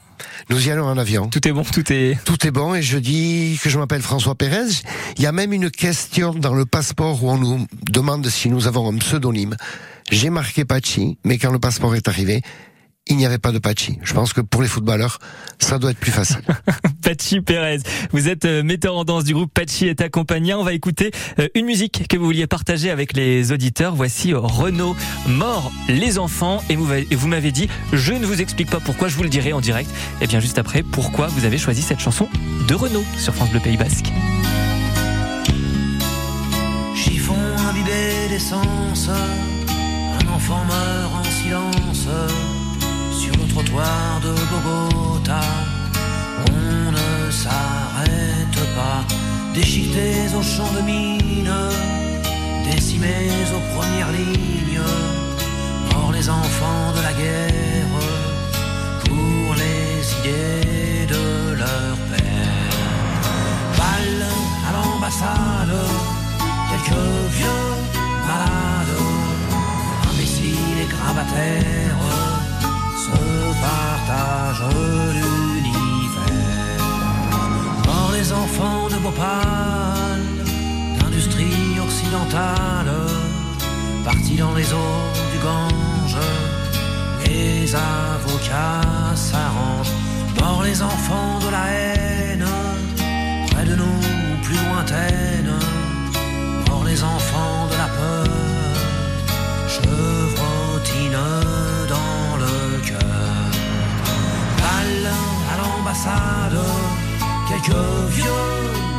Nous 0.50 0.68
y 0.68 0.72
allons 0.72 0.86
en 0.86 0.98
avion. 0.98 1.28
Tout 1.28 1.46
est 1.48 1.52
bon, 1.52 1.64
tout 1.64 1.92
est. 1.92 2.18
Tout 2.24 2.48
est 2.48 2.52
bon 2.52 2.74
et 2.74 2.82
je 2.82 2.98
dis 2.98 3.60
que 3.62 3.70
je 3.70 3.78
m'appelle 3.78 4.02
François 4.02 4.36
Pérez. 4.36 4.82
Il 5.18 5.24
y 5.24 5.28
a 5.28 5.32
même 5.32 5.54
une 5.54 5.70
question 5.70 6.34
dans 6.34 6.54
le 6.54 6.66
passeport 6.66 7.24
où 7.24 7.30
on 7.30 7.38
nous 7.38 7.68
demande 7.92 8.28
si 8.28 8.50
nous 8.50 8.68
avons 8.68 8.92
un 8.92 8.98
pseudonyme. 8.98 9.56
J'ai 10.10 10.30
marqué 10.30 10.64
Pachi, 10.64 11.18
mais 11.26 11.38
quand 11.38 11.52
le 11.52 11.60
passeport 11.60 11.94
est 11.96 12.08
arrivé, 12.08 12.42
il 13.10 13.18
n'y 13.18 13.26
avait 13.26 13.38
pas 13.38 13.52
de 13.52 13.60
Pachi. 13.60 14.00
Je 14.04 14.14
pense 14.14 14.34
que 14.34 14.42
pour 14.42 14.62
les 14.62 14.68
footballeurs, 14.68 15.20
ça 15.60 15.80
doit 15.80 15.92
être 15.92 16.00
plus 16.00 16.12
facile. 16.12 16.42
Pachi 17.02 17.42
Pérez, 17.42 17.80
vous 18.12 18.28
êtes 18.28 18.46
euh, 18.46 18.64
metteur 18.64 18.96
en 18.96 19.04
danse 19.04 19.24
du 19.24 19.34
groupe 19.34 19.52
Pachi 19.54 19.88
est 19.88 20.02
accompagné. 20.02 20.54
On 20.54 20.64
va 20.64 20.74
écouter 20.74 21.12
euh, 21.40 21.48
une 21.56 21.66
musique 21.66 22.08
que 22.08 22.18
vous 22.18 22.26
vouliez 22.26 22.48
partager 22.48 22.90
avec 22.90 23.16
les 23.16 23.52
auditeurs. 23.52 23.96
Voici 23.96 24.34
euh, 24.34 24.40
Renaud, 24.40 24.96
Mort 25.28 25.72
les 25.88 26.20
enfants. 26.20 26.64
Et 26.70 26.76
vous 26.76 27.28
m'avez 27.28 27.52
dit, 27.52 27.70
je 27.94 28.14
ne 28.14 28.26
vous 28.26 28.42
explique 28.42 28.70
pas 28.70 28.80
pourquoi, 28.80 29.08
je 29.08 29.16
vous 29.16 29.24
le 29.24 29.30
dirai 29.30 29.54
en 29.54 29.62
direct. 29.62 29.90
Et 30.22 30.28
bien 30.28 30.40
juste 30.40 30.58
après, 30.58 30.84
pourquoi 30.84 31.28
vous 31.28 31.46
avez 31.46 31.58
choisi 31.58 31.82
cette 31.82 32.00
chanson 32.00 32.28
de 32.68 32.76
Renaud 32.76 33.04
sur 33.18 33.34
France 33.34 33.50
Bleu 33.52 33.60
Pays 33.60 33.78
Basque. 33.78 34.12
Chiffon 36.96 37.36
imbibé 37.70 38.30
d'essence, 38.30 39.10
un 39.10 40.34
enfant 40.34 40.64
meurt 40.66 41.14
en 41.14 41.24
silence 41.24 42.08
trottoir 43.58 44.20
de 44.22 44.34
Bogota. 44.52 45.42
On 46.48 46.92
ne 46.92 47.32
s'arrête 47.32 48.60
pas, 48.78 49.00
déchiquetés 49.56 50.30
au 50.38 50.44
champ 50.44 50.72
de 50.78 50.82
mine, 50.82 51.52
décimés 52.70 53.32
aux 53.56 53.66
premières 53.76 54.12
lignes, 54.12 54.82
morts 55.90 56.12
les 56.12 56.30
enfants 56.30 56.92
de 56.98 57.02
la 57.02 57.14
guerre, 57.22 57.96
pour 59.06 59.56
les 59.62 59.96
idées 60.20 61.08
de 61.08 61.56
leur 61.62 61.96
père. 62.12 62.78
Balle 63.80 64.26
à 64.68 64.70
l'ambassade, 64.76 65.78
quelques 66.70 67.08
vieux 67.38 67.66
malades, 68.28 68.98
imbéciles 70.12 70.80
et 70.84 70.90
gravataires 70.96 71.87
partage 74.58 75.16
l'univers. 75.64 76.84
Par 77.84 78.12
les 78.12 78.32
enfants 78.32 78.88
de 78.90 78.96
Bhopal, 78.96 80.22
d'industrie 81.00 81.80
occidentale, 81.80 82.92
partis 84.04 84.36
dans 84.36 84.54
les 84.54 84.72
eaux 84.74 85.12
du 85.32 85.40
Gange, 85.40 86.18
les 87.26 87.74
avocats 87.76 89.16
s'arrangent. 89.16 89.94
Par 90.38 90.64
les 90.64 90.82
enfants 90.82 91.40
de 91.46 91.50
la 91.50 91.66
haine, 91.68 92.46
près 93.52 93.66
de 93.66 93.76
nous, 93.76 94.02
plus 94.44 94.58
lointaine, 94.68 95.52
Par 96.66 96.84
les 96.84 97.04
enfants 97.04 97.68
de 97.72 97.78
la 97.78 97.88
peur, 97.98 98.28
chevrotine 99.68 101.57
quelques 107.48 107.86
vieux 108.10 108.44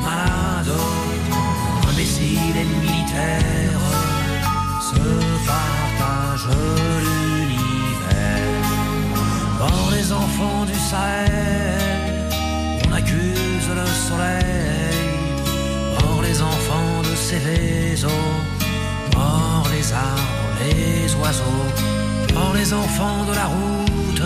malades, 0.02 0.80
imbéciles 1.90 2.56
et 2.56 2.68
militaires, 2.86 3.86
se 4.80 5.00
partagent 5.46 6.56
l'univers. 7.04 8.08
Par 9.58 9.90
les 9.92 10.12
enfants 10.12 10.64
du 10.66 10.74
Sahel, 10.74 12.28
on 12.88 12.92
accuse 12.92 13.68
le 13.80 13.86
soleil, 14.08 15.08
Par 15.98 16.22
les 16.22 16.42
enfants 16.42 17.02
de 17.02 17.14
Céveso, 17.14 18.08
Par 19.12 19.64
les 19.72 19.92
arbres, 19.92 20.50
les 20.60 21.14
oiseaux, 21.14 21.68
Par 22.34 22.52
les 22.54 22.72
enfants 22.72 23.24
de 23.28 23.34
la 23.34 23.46
route 23.46 24.22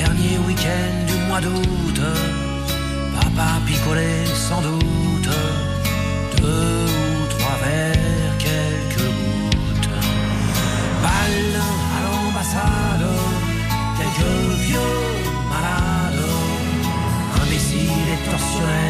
dernier 0.00 0.38
week-end 0.46 1.09
mois 1.30 1.40
d'août, 1.40 2.00
papa 3.14 3.50
picolait 3.64 4.26
sans 4.48 4.60
doute 4.62 5.30
deux 6.40 6.86
ou 7.02 7.26
trois 7.34 7.56
verres, 7.64 8.36
quelques 8.46 9.10
gouttes. 9.18 9.90
Balle 11.04 11.56
à 11.96 11.98
l'ambassade, 12.04 13.06
quelques 13.98 14.36
vieux 14.66 14.98
malades, 15.52 16.26
imbéciles 17.42 18.10
et 18.14 18.20
tortionnaires 18.28 18.89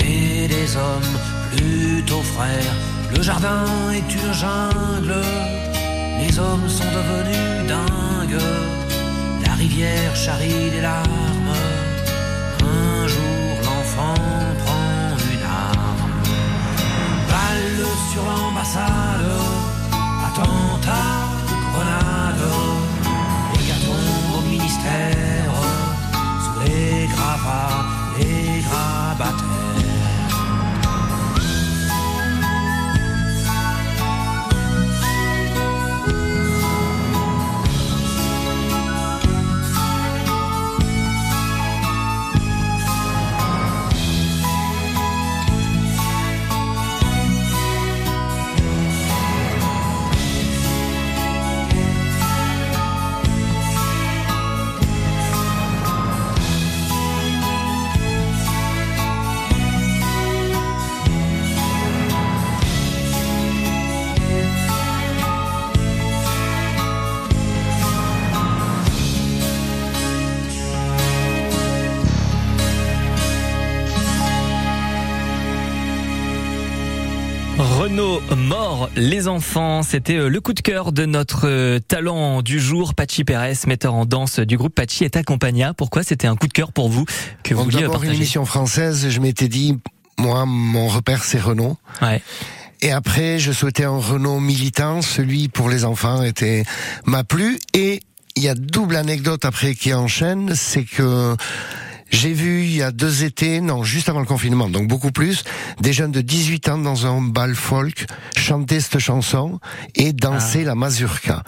et 0.00 0.48
des 0.48 0.76
hommes 0.76 1.18
aux 2.12 2.22
frères. 2.22 2.74
Le 3.14 3.22
jardin 3.22 3.64
est 3.92 4.14
une 4.14 4.32
jungle, 4.32 5.14
les 6.20 6.38
hommes 6.38 6.68
sont 6.68 6.84
devenus 6.84 7.68
dingues. 7.68 8.42
La 9.46 9.54
rivière 9.54 10.14
charrie 10.16 10.70
les 10.70 10.80
larmes. 10.80 11.35
Renault 77.96 78.20
mort 78.36 78.90
les 78.94 79.26
enfants, 79.26 79.82
c'était 79.82 80.16
euh, 80.16 80.28
le 80.28 80.42
coup 80.42 80.52
de 80.52 80.60
cœur 80.60 80.92
de 80.92 81.06
notre 81.06 81.48
euh, 81.48 81.78
talent 81.78 82.42
du 82.42 82.60
jour, 82.60 82.92
Pachi 82.92 83.24
Pérez, 83.24 83.54
metteur 83.66 83.94
en 83.94 84.04
danse 84.04 84.38
du 84.38 84.58
groupe 84.58 84.74
Pachi 84.74 85.04
et 85.04 85.16
Accompagna. 85.16 85.72
Pourquoi 85.72 86.02
c'était 86.02 86.26
un 86.26 86.36
coup 86.36 86.46
de 86.46 86.52
cœur 86.52 86.72
pour 86.72 86.90
vous 86.90 87.06
que 87.42 87.54
vous 87.54 87.64
vouliez 87.64 87.80
d'abord 87.80 87.94
une 87.94 88.00
partager 88.00 88.16
émission 88.18 88.44
française, 88.44 89.08
je 89.08 89.18
m'étais 89.18 89.48
dit, 89.48 89.78
moi, 90.18 90.44
mon 90.44 90.88
repère 90.88 91.24
c'est 91.24 91.40
Renault. 91.40 91.78
Ouais. 92.02 92.20
Et 92.82 92.92
après, 92.92 93.38
je 93.38 93.50
souhaitais 93.50 93.84
un 93.84 93.96
Renault 93.96 94.40
militant, 94.40 95.00
celui 95.00 95.48
pour 95.48 95.70
les 95.70 95.86
enfants 95.86 96.22
était 96.22 96.64
m'a 97.06 97.24
plu. 97.24 97.58
Et 97.72 98.00
il 98.36 98.42
y 98.42 98.48
a 98.50 98.54
double 98.54 98.96
anecdote 98.96 99.46
après 99.46 99.74
qui 99.74 99.94
enchaîne, 99.94 100.54
c'est 100.54 100.84
que 100.84 101.34
j'ai 102.10 102.32
vu 102.32 102.62
il 102.62 102.76
y 102.76 102.82
a 102.82 102.92
deux 102.92 103.24
étés, 103.24 103.60
non, 103.60 103.82
juste 103.82 104.08
avant 104.08 104.20
le 104.20 104.26
confinement, 104.26 104.68
donc 104.68 104.88
beaucoup 104.88 105.10
plus, 105.10 105.44
des 105.80 105.92
jeunes 105.92 106.12
de 106.12 106.20
18 106.20 106.68
ans 106.68 106.78
dans 106.78 107.06
un 107.06 107.20
bal 107.20 107.54
folk 107.54 108.06
chanter 108.36 108.80
cette 108.80 108.98
chanson 108.98 109.58
et 109.94 110.12
danser 110.12 110.64
la 110.64 110.74
mazurka. 110.74 111.42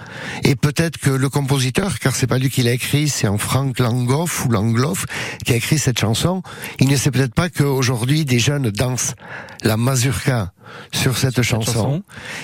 Et 0.44 0.56
peut-être 0.56 0.98
que 0.98 1.10
le 1.10 1.28
compositeur, 1.28 1.98
car 1.98 2.14
c'est 2.14 2.26
pas 2.26 2.38
lui 2.38 2.50
qui 2.50 2.62
l'a 2.62 2.72
écrit, 2.72 3.08
c'est 3.08 3.26
un 3.26 3.38
Frank 3.38 3.78
Langhoff 3.78 4.46
ou 4.46 4.50
Langloff 4.50 5.06
qui 5.44 5.52
a 5.52 5.56
écrit 5.56 5.78
cette 5.78 5.98
chanson, 5.98 6.42
il 6.80 6.88
ne 6.88 6.96
sait 6.96 7.10
peut-être 7.10 7.34
pas 7.34 7.48
qu'aujourd'hui 7.48 8.24
des 8.24 8.38
jeunes 8.38 8.70
dansent 8.70 9.14
la 9.62 9.76
mazurka 9.76 10.52
sur 10.92 11.16
cette 11.18 11.42
chanson. 11.42 11.72
chanson. 11.72 12.02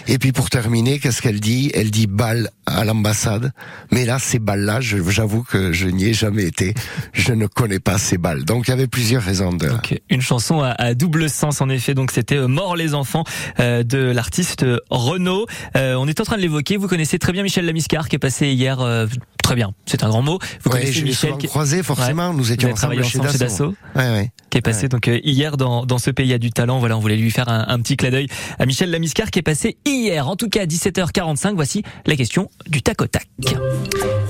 Et 0.09 0.19
puis 0.19 0.33
pour 0.33 0.51
terminer, 0.51 0.99
qu'est-ce 0.99 1.23
qu'elle 1.23 1.41
dit? 1.41 1.71
Elle 1.75 1.91
dit 1.91 2.07
bal 2.07 2.51
à 2.67 2.85
l'ambassade. 2.85 3.53
Mais 3.91 4.05
là, 4.05 4.19
ces 4.19 4.39
balles-là, 4.39 4.81
j'avoue 4.81 5.43
que 5.43 5.73
je 5.73 5.87
n'y 5.89 6.07
ai 6.07 6.15
jamais 6.15 6.45
été. 6.45 6.75
Je 7.13 7.33
ne 7.33 7.47
connais 7.47 7.81
pas 7.81 7.99
ces 7.99 8.19
balles. 8.19 8.45
Donc 8.45 8.69
il 8.69 8.71
y 8.71 8.75
avait 8.75 8.87
plusieurs 8.87 9.23
raisons 9.23 9.53
de... 9.53 9.69
Une 10.11 10.21
chanson 10.23 10.61
à, 10.61 10.71
à 10.71 10.95
double 10.95 11.29
sens 11.31 11.61
en 11.61 11.69
effet. 11.69 11.95
Donc 11.95 12.11
c'était 12.11 12.37
euh, 12.37 12.49
Mort 12.49 12.77
les 12.77 12.95
enfants 12.95 13.25
euh, 13.61 13.83
de 13.83 13.99
l'artiste 13.99 14.65
Renaud. 14.91 15.47
Euh, 15.77 15.95
on 15.95 16.07
est 16.07 16.21
en 16.21 16.25
train 16.25 16.37
de 16.37 16.43
l'évoquer. 16.43 16.77
Vous 16.77 16.89
connaissez 16.89 17.19
très 17.19 17.33
bien 17.33 17.43
Michel 17.43 17.67
Lamiscar 17.67 18.09
qui 18.09 18.17
est 18.17 18.19
passé 18.21 18.49
hier. 18.49 18.81
euh, 18.81 19.07
très 19.43 19.55
bien, 19.57 19.73
c'est 19.85 20.03
un 20.03 20.09
grand 20.09 20.23
mot. 20.23 20.39
Vous 20.63 20.71
Ouais, 20.71 20.79
connaissez 20.81 21.01
je 21.01 21.05
Michel 21.05 21.37
qui, 21.37 21.47
croisé, 21.49 21.83
forcément. 21.83 22.31
Ouais. 22.31 22.37
Nous 22.37 22.51
étions 22.53 22.73
ensemble 22.73 22.95
chez 23.05 23.19
ensemble 23.19 23.31
chez 23.33 23.39
Dassault. 23.39 23.75
Dassault. 23.95 24.13
Ouais, 24.15 24.31
qui 24.49 24.59
est 24.59 24.63
passé 24.63 24.89
donc 24.89 25.07
hier 25.23 25.57
dans, 25.59 25.85
dans 25.85 25.99
ce 25.99 26.11
pays 26.11 26.33
a 26.33 26.39
du 26.39 26.51
talent. 26.51 26.79
Voilà, 26.79 26.97
on 26.97 27.01
voulait 27.01 27.17
lui 27.17 27.31
faire 27.31 27.49
un, 27.49 27.67
un 27.69 27.79
petit 27.81 27.97
clin 27.97 28.11
d'œil 28.15 28.29
à 28.59 28.67
Michel 28.67 28.91
Lamiscar 28.91 29.31
qui 29.31 29.41
est 29.41 29.43
passé 29.43 29.77
hier. 29.85 30.29
En 30.29 30.37
tout 30.37 30.49
cas, 30.49 30.63
à 30.63 30.67
17h45, 30.67 31.55
voici 31.55 31.83
la 32.07 32.15
question 32.17 32.49
du 32.67 32.81
tac 32.81 33.03
au 33.03 33.07
tac. 33.07 33.27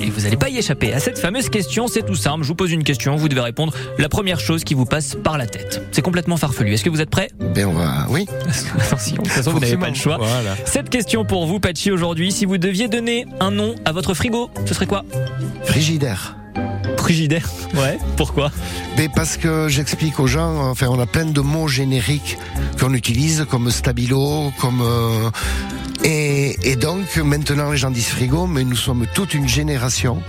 Et 0.00 0.10
vous 0.10 0.22
n'allez 0.22 0.36
pas 0.36 0.48
y 0.48 0.58
échapper 0.58 0.92
à 0.92 1.00
cette 1.00 1.18
fameuse 1.18 1.50
question. 1.50 1.86
C'est 1.86 2.04
tout 2.04 2.14
simple. 2.14 2.42
Je 2.42 2.48
vous 2.48 2.54
pose 2.54 2.72
une 2.72 2.82
question. 2.82 3.16
Vous 3.16 3.28
devez 3.28 3.42
répondre 3.42 3.74
la 3.98 4.08
première 4.08 4.40
chose 4.40 4.64
qui 4.64 4.74
vous 4.74 4.86
passe 4.86 5.16
par 5.22 5.38
la 5.38 5.46
tête. 5.46 5.82
C'est 5.92 6.02
complètement 6.02 6.36
farfelu. 6.36 6.72
Est-ce 6.72 6.84
que 6.84 6.90
vous 6.90 7.00
êtes 7.00 7.10
prêts? 7.10 7.28
Ben 7.54 7.66
on 7.66 7.72
va... 7.72 8.06
Oui. 8.08 8.26
Attention, 8.78 9.16
de 9.16 9.22
toute 9.22 9.28
façon, 9.28 9.52
vous 9.52 9.60
n'avez 9.60 9.76
pas 9.76 9.90
le 9.90 9.94
choix. 9.94 10.16
Voilà. 10.16 10.56
Cette 10.64 10.88
question 10.88 11.24
pour 11.24 11.46
vous, 11.46 11.60
Patchy, 11.60 11.90
aujourd'hui. 11.90 12.32
Si 12.32 12.46
vous 12.46 12.58
deviez 12.58 12.88
donner 12.88 13.26
un 13.40 13.50
nom 13.50 13.74
à 13.84 13.92
votre 13.92 14.14
frigo, 14.14 14.50
ce 14.66 14.74
serait 14.74 14.86
quoi? 14.86 15.04
Frigidaire. 15.64 16.36
Frigidaire. 17.04 17.46
Ouais. 17.74 17.98
Pourquoi? 18.16 18.50
Mais 18.96 19.10
parce 19.14 19.36
que 19.36 19.68
j'explique 19.68 20.18
aux 20.20 20.26
gens, 20.26 20.70
enfin, 20.70 20.86
on 20.88 20.98
a 20.98 21.04
plein 21.04 21.26
de 21.26 21.40
mots 21.42 21.68
génériques 21.68 22.38
qu'on 22.80 22.94
utilise, 22.94 23.44
comme 23.50 23.70
stabilo, 23.70 24.50
comme 24.58 24.80
euh, 24.80 25.30
et, 26.02 26.56
et 26.62 26.76
donc 26.76 27.14
maintenant 27.18 27.70
les 27.70 27.76
gens 27.76 27.90
disent 27.90 28.06
frigo, 28.08 28.46
mais 28.46 28.64
nous 28.64 28.74
sommes 28.74 29.04
toute 29.14 29.34
une 29.34 29.46
génération 29.46 30.22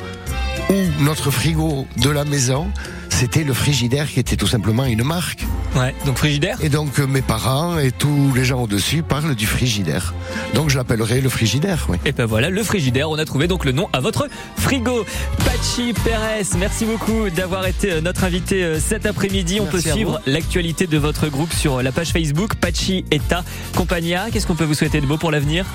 où 0.70 1.04
notre 1.04 1.32
frigo 1.32 1.88
de 1.96 2.10
la 2.10 2.26
maison, 2.26 2.68
c'était 3.16 3.46
le 3.46 3.54
frigidaire 3.54 4.12
qui 4.12 4.20
était 4.20 4.36
tout 4.36 4.46
simplement 4.46 4.84
une 4.84 5.04
marque. 5.04 5.46
Ouais. 5.74 5.96
Donc 6.06 6.18
frigidaire. 6.18 6.58
Et 6.62 6.68
donc 6.68 7.00
euh, 7.00 7.08
mes 7.08 7.22
parents 7.22 7.80
et 7.80 7.92
tous 7.92 8.34
les 8.36 8.44
gens 8.44 8.62
au-dessus 8.62 9.04
parlent 9.04 9.36
du 9.36 9.46
frigidaire. 9.46 10.14
Donc 10.54 10.70
je 10.70 10.76
l'appellerai 10.76 11.22
le 11.22 11.30
frigidaire, 11.30 11.86
oui. 11.88 11.98
Et 12.04 12.12
ben 12.12 12.26
voilà, 12.26 12.50
le 12.50 12.62
frigidaire, 12.62 13.10
on 13.10 13.18
a 13.18 13.24
trouvé 13.24 13.48
donc 13.48 13.64
le 13.64 13.72
nom 13.72 13.88
à 13.94 14.02
votre 14.02 14.28
frigo. 14.58 15.06
Pachi 15.46 15.94
Pérez, 16.04 16.44
merci 16.58 16.84
beaucoup 16.84 17.30
d'avoir 17.30 17.66
été 17.66 17.94
euh, 17.94 18.02
notre 18.02 18.26
invité 18.26 18.64
euh, 18.64 18.80
cet 18.82 19.06
après-midi. 19.06 19.62
On 19.62 19.66
peut 19.66 19.80
suivre 19.80 20.20
l'actualité 20.26 20.86
de 20.86 20.98
votre 20.98 21.30
groupe 21.30 21.54
sur 21.54 21.82
la 21.82 21.94
page 21.94 22.10
Facebook 22.10 22.56
Pachi 22.56 23.06
Eta 23.12 23.46
Compagnia. 23.76 24.26
Qu'est-ce 24.30 24.46
qu'on 24.46 24.56
peut 24.56 24.66
vous 24.66 24.74
souhaiter 24.74 25.00
de 25.00 25.06
beau 25.06 25.18
pour 25.18 25.32
l'avenir? 25.32 25.66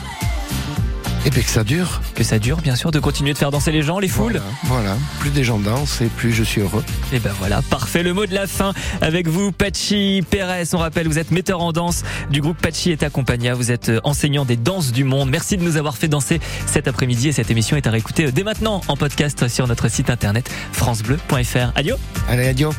Et 1.27 1.31
puis 1.31 1.43
que 1.43 1.51
ça 1.51 1.65
dure. 1.65 2.01
Que 2.15 2.25
ça 2.25 2.39
dure, 2.39 2.59
bien 2.59 2.77
sûr, 2.77 2.91
de 2.91 2.99
continuer 2.99 3.33
de 3.33 3.39
faire 3.39 3.51
danser 3.51 3.73
les 3.73 3.83
gens, 3.83 3.99
les 3.99 4.09
foules. 4.09 4.41
Voilà, 4.65 4.95
voilà. 4.95 4.97
Plus 5.19 5.31
des 5.31 5.45
gens 5.45 5.59
dansent 5.59 6.01
et 6.01 6.07
plus 6.07 6.33
je 6.33 6.43
suis 6.43 6.63
heureux. 6.63 6.83
Et 7.13 7.19
ben 7.19 7.33
voilà, 7.39 7.61
parfait. 7.63 8.03
Le 8.03 8.15
mot 8.15 8.25
de 8.25 8.35
la 8.35 8.47
fin 8.47 8.73
avec 9.03 9.29
vous, 9.29 9.53
Pachi 9.53 10.23
Pérez. 10.29 10.65
On 10.73 10.79
rappelle, 10.79 11.09
vous 11.09 11.19
êtes 11.19 11.31
metteur 11.31 11.61
en 11.61 11.73
danse 11.73 12.05
du 12.31 12.41
groupe 12.41 12.57
Pachi 12.57 12.93
et 12.93 12.97
Compagnia. 13.13 13.55
Vous 13.55 13.71
êtes 13.71 13.91
euh, 13.91 14.01
enseignant 14.05 14.45
des 14.45 14.57
danses 14.57 14.93
du 14.93 15.05
monde. 15.05 15.29
Merci 15.31 15.57
de 15.57 15.63
nous 15.63 15.77
avoir 15.77 15.97
fait 15.97 16.09
danser 16.09 16.41
cet 16.67 16.89
après-midi 16.89 17.29
et 17.29 17.33
cette 17.33 17.51
émission 17.51 17.77
est 17.77 17.87
à 17.87 17.91
réécouter 17.91 18.27
euh, 18.27 18.33
dès 18.33 18.45
maintenant 18.45 18.81
en 18.89 18.97
podcast 18.97 19.49
sur 19.49 19.67
notre 19.67 19.89
site 19.89 20.09
internet 20.09 20.51
francebleu.fr. 20.73 21.73
Adieu. 21.75 21.97
Allez, 22.29 22.49
adieu. 22.49 22.71